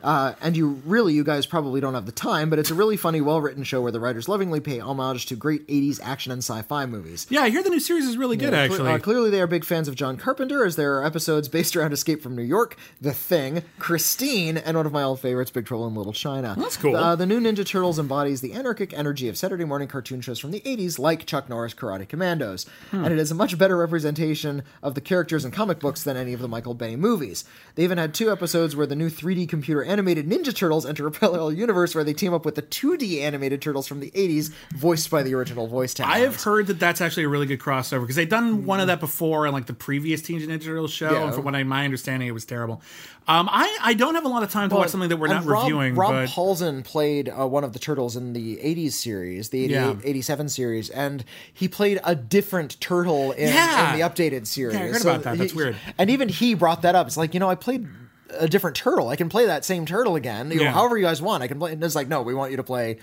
[0.06, 2.96] uh, and you really, you guys probably don't have the time, but it's a really
[2.96, 6.86] funny, well-written show where the writers lovingly pay homage to great '80s action and sci-fi
[6.86, 7.26] movies.
[7.28, 8.50] Yeah, I hear the new series is really good.
[8.50, 11.48] Cle- Actually, uh, clearly, they are big fans of John Carpenter, as there are episodes
[11.48, 15.50] based around Escape from New York, The Thing, Christine, and one of my old favorites,
[15.50, 16.54] Big Trouble in Little China.
[16.56, 16.94] That's cool.
[16.94, 20.52] Uh, the new Ninja Turtles embodies the anarchic energy of Saturday morning cartoon shows from
[20.52, 23.04] the 80s, like Chuck Norris Karate Commandos, Hmm.
[23.04, 26.32] and it is a much better representation of the characters in comic books than any
[26.32, 27.44] of the Michael Bay movies.
[27.74, 31.10] They even had two episodes where the new 3D computer animated Ninja Turtles enter a
[31.10, 35.10] parallel universe where they team up with the 2D animated Turtles from the 80s, voiced
[35.10, 36.14] by the original voice talent.
[36.14, 38.88] I have heard that that's actually a really good crossover because they've done one of
[38.88, 41.10] that before in like the previous Teenage Ninja Turtles show.
[41.10, 41.24] Yeah.
[41.24, 42.82] And from what I, my understanding, it was terrible.
[43.28, 45.44] Um, I I don't have a lot of time to watch something that we're not
[45.44, 45.96] Rob, reviewing.
[45.96, 49.74] Rob but Paulsen played uh, one of the turtles in the 80s series, the 88,
[49.74, 49.94] Yeah.
[50.04, 53.94] 87 series, and he played a different turtle in, Yeah.
[53.94, 54.76] in the updated series.
[54.76, 55.38] Yeah, I heard about that.
[55.38, 55.74] That's he- weird.
[55.98, 57.08] And even he brought that up.
[57.08, 57.88] It's like, you know, I played
[58.30, 59.08] a different turtle.
[59.08, 60.50] I can play that same turtle again.
[60.50, 61.42] You know, however you guys want.
[61.42, 61.72] I can play.
[61.72, 62.98] And it's like, no, we want you to play.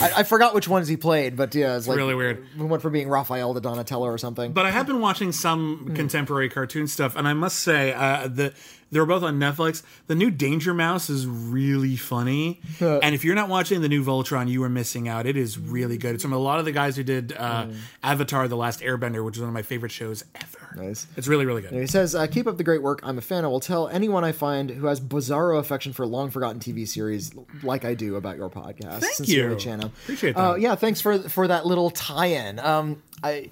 [0.00, 2.46] I, I forgot which ones he played, but yeah, it's like really weird.
[2.56, 4.52] We went from being Raphael to Donatello or something.
[4.52, 8.52] but I have been watching some contemporary cartoon stuff, and I must say uh, the
[8.90, 9.82] they're both on Netflix.
[10.06, 14.48] The new Danger Mouse is really funny, and if you're not watching the new Voltron,
[14.48, 15.26] you are missing out.
[15.26, 16.14] It is really good.
[16.14, 17.66] It's from a lot of the guys who did uh.
[18.02, 20.74] Avatar: The Last Airbender, which is one of my favorite shows ever.
[20.76, 21.06] Nice.
[21.16, 21.72] It's really really good.
[21.72, 23.00] He says, uh, "Keep up the great work.
[23.02, 23.44] I'm a fan.
[23.44, 27.32] I will tell anyone I find who has bizarro affection for long forgotten TV series,
[27.62, 29.00] like I do about your podcast.
[29.00, 29.56] Thank Sincerely, you.
[29.70, 29.84] Chana.
[29.86, 30.60] Appreciate Uh, that.
[30.60, 32.58] yeah, thanks for for that little tie-in.
[32.58, 33.50] Um, I."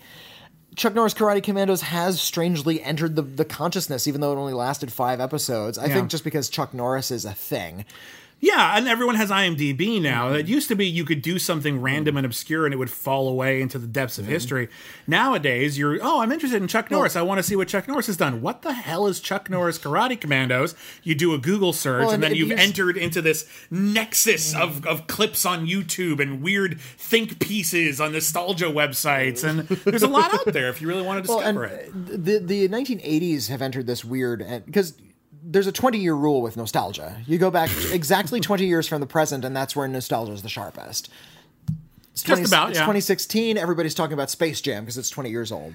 [0.76, 4.92] Chuck Norris Karate Commandos has strangely entered the, the consciousness, even though it only lasted
[4.92, 5.78] five episodes.
[5.78, 5.94] I Yeah.
[5.94, 7.86] think just because Chuck Norris is a thing.
[8.38, 10.26] Yeah, and everyone has IMDb now.
[10.26, 10.36] Mm-hmm.
[10.36, 12.18] It used to be you could do something random mm-hmm.
[12.18, 14.34] and obscure and it would fall away into the depths of mm-hmm.
[14.34, 14.68] history.
[15.06, 17.16] Nowadays, you're, oh, I'm interested in Chuck Norris.
[17.16, 18.42] I want to see what Chuck Norris has done.
[18.42, 20.74] What the hell is Chuck Norris Karate Commandos?
[21.02, 24.86] You do a Google search Well, and, and then you've entered into this nexus of,
[24.86, 29.44] of clips on YouTube and weird think pieces on nostalgia websites.
[29.44, 31.88] And there's a lot out there if you really want to discover it.
[31.88, 34.94] Uh, the the 1980s have entered this weird because
[35.48, 37.16] there's a 20 year rule with nostalgia.
[37.26, 40.48] You go back exactly 20 years from the present, and that's where nostalgia is the
[40.48, 41.08] sharpest.
[42.12, 42.82] It's Just about, it's yeah.
[42.84, 43.56] 2016.
[43.58, 45.74] Everybody's talking about Space Jam because it's 20 years old.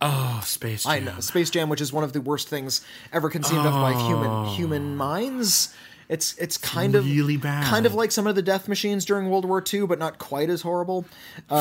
[0.00, 0.92] Oh, Space Jam.
[0.92, 3.92] I know Space Jam, which is one of the worst things ever conceived of by
[3.92, 4.54] human Oh.
[4.56, 5.72] human minds.
[6.08, 7.64] It's it's kind of really bad.
[7.64, 10.50] kind of like some of the death machines during World War II, but not quite
[10.50, 11.04] as horrible.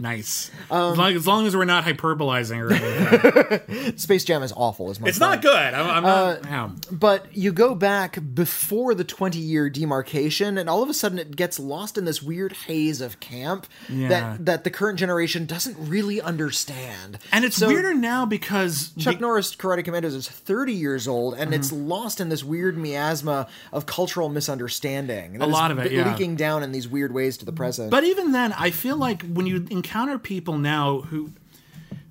[0.00, 0.50] Nice.
[0.70, 3.96] Um, as, long, as long as we're not hyperbolizing or anything.
[3.98, 4.90] Space Jam is awful.
[4.90, 5.30] Is my it's point.
[5.30, 5.74] not good.
[5.74, 6.36] I'm, I'm not.
[6.36, 6.70] Uh, yeah.
[6.92, 11.34] But you go back before the 20 year demarcation, and all of a sudden it
[11.36, 14.08] gets lost in this weird haze of camp Yeah.
[14.08, 17.18] that, that the current generation doesn't really understand.
[17.32, 21.34] And it's So, weirder now because Chuck be- Norris Karate Commandos is 30 years old,
[21.34, 25.40] and it's lost in this weird miasma of cultural misunderstanding.
[25.40, 26.10] A lot of it, yeah.
[26.10, 27.90] leaking down in these weird ways to the present.
[27.90, 31.32] But even then, I feel like when you encounter people now who,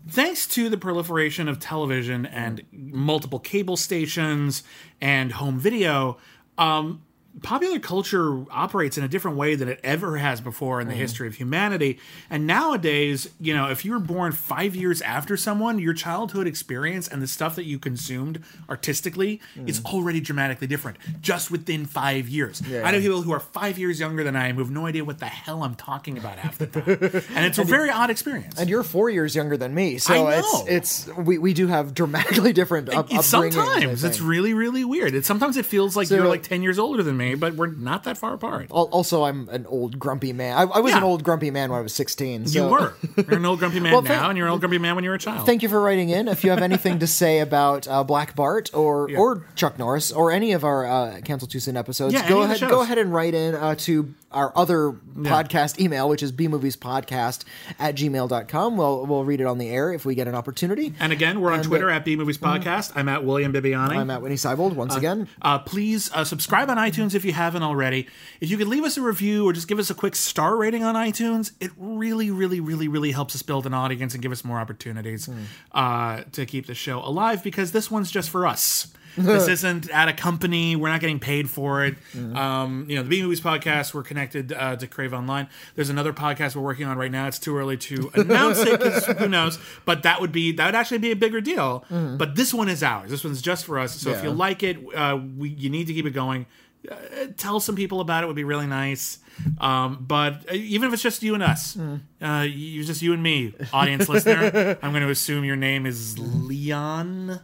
[0.07, 4.63] thanks to the proliferation of television and multiple cable stations
[5.01, 6.17] and home video,
[6.57, 7.01] um,
[7.43, 11.01] popular culture operates in a different way than it ever has before in the mm-hmm.
[11.01, 11.99] history of humanity.
[12.29, 17.07] And nowadays, you know, if you were born five years after someone, your childhood experience
[17.07, 19.69] and the stuff that you consumed artistically mm.
[19.69, 22.61] is already dramatically different just within five years.
[22.65, 25.05] I know people who are five years younger than I am who have no idea
[25.05, 26.83] what the hell I'm talking about half the time.
[27.35, 28.59] and it's a very odd experience.
[28.59, 30.65] and you're four years younger than me, so I it's know.
[30.67, 35.13] it's we, we do have dramatically different up, It's sometimes it's really, really weird.
[35.13, 37.67] It, sometimes it feels like So- you're like 10 years older than me, but we're
[37.67, 38.67] not that far apart.
[38.71, 40.57] Al- Also, I'm an old grumpy man.
[40.57, 42.47] I, I was an old grumpy man when I was 16.
[42.47, 42.65] So.
[42.65, 42.93] You were.
[43.17, 45.09] You're an old grumpy man Well, now, and you're an old grumpy man when you
[45.09, 45.45] were a child.
[45.45, 46.28] Thank you for writing in.
[46.28, 49.17] If you have anything to say about uh, Black Bart or Yeah.
[49.19, 52.36] or Chuck Norris or any of our uh, Cancel Too Soon episodes, Yeah, any go
[52.38, 52.69] of the ahead shows.
[52.69, 57.43] go ahead and write in uh, to our other podcast email, which is bmoviespodcast
[57.79, 58.77] at gmail.com.
[58.77, 60.93] We'll we'll read it on the air if we get an opportunity.
[60.99, 62.91] and again, we're on Twitter at B Movies Podcast.
[62.95, 63.97] I'm at William Bibbiani.
[63.97, 65.27] I'm at Witney Seibold once again.
[65.41, 68.07] Uh, please uh, subscribe on iTunes if you haven't already.
[68.39, 70.83] If you could leave us a review or just give us a quick star rating
[70.83, 74.45] on iTunes, it really, really, really, really helps us build an audience and give us
[74.45, 75.27] more opportunities
[75.71, 78.93] uh, to keep the show alive because this one's just for us.
[79.18, 80.76] This isn't at a company.
[80.76, 81.95] We're not getting paid for it.
[82.13, 82.36] Mm-hmm.
[82.36, 83.93] Um, you know, the B Movies podcast.
[83.93, 85.47] We're connected uh, to Crave Online.
[85.76, 87.28] There's another podcast we're working on right now.
[87.28, 89.57] It's too early to announce it because who knows.
[89.86, 91.84] But that would be that would actually be a bigger deal.
[91.89, 93.09] But this one is ours.
[93.09, 93.95] This one's just for us.
[93.99, 94.26] So if Mm-hmm.
[94.28, 96.45] You like it, uh, we, you need to keep it going.
[96.89, 96.95] Uh,
[97.38, 99.20] tell some people about it would be really nice.
[99.59, 101.99] Um, but uh, even if it's just you and us, Mm.
[102.22, 104.78] uh, you just you and me, audience listener.
[104.82, 107.39] I'm going to assume your name is Leon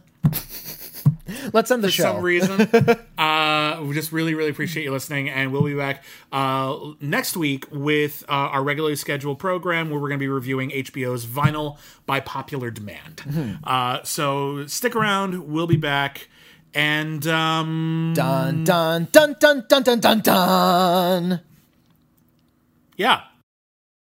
[1.52, 2.02] Let's end the show.
[2.02, 2.14] for show.
[2.14, 2.98] some reason.
[3.18, 7.66] uh, we just really, really appreciate you listening, and we'll be back uh, next week
[7.70, 12.20] with uh, our regularly scheduled program where we're going to be reviewing HBO's Vinyl by
[12.20, 13.16] popular demand.
[13.24, 13.64] Mm-hmm.
[13.64, 15.48] Uh, so stick around.
[15.50, 16.28] We'll be back,
[16.74, 21.40] and um, Dun dun dun dun dun dun dun dun.
[22.96, 23.22] yeah.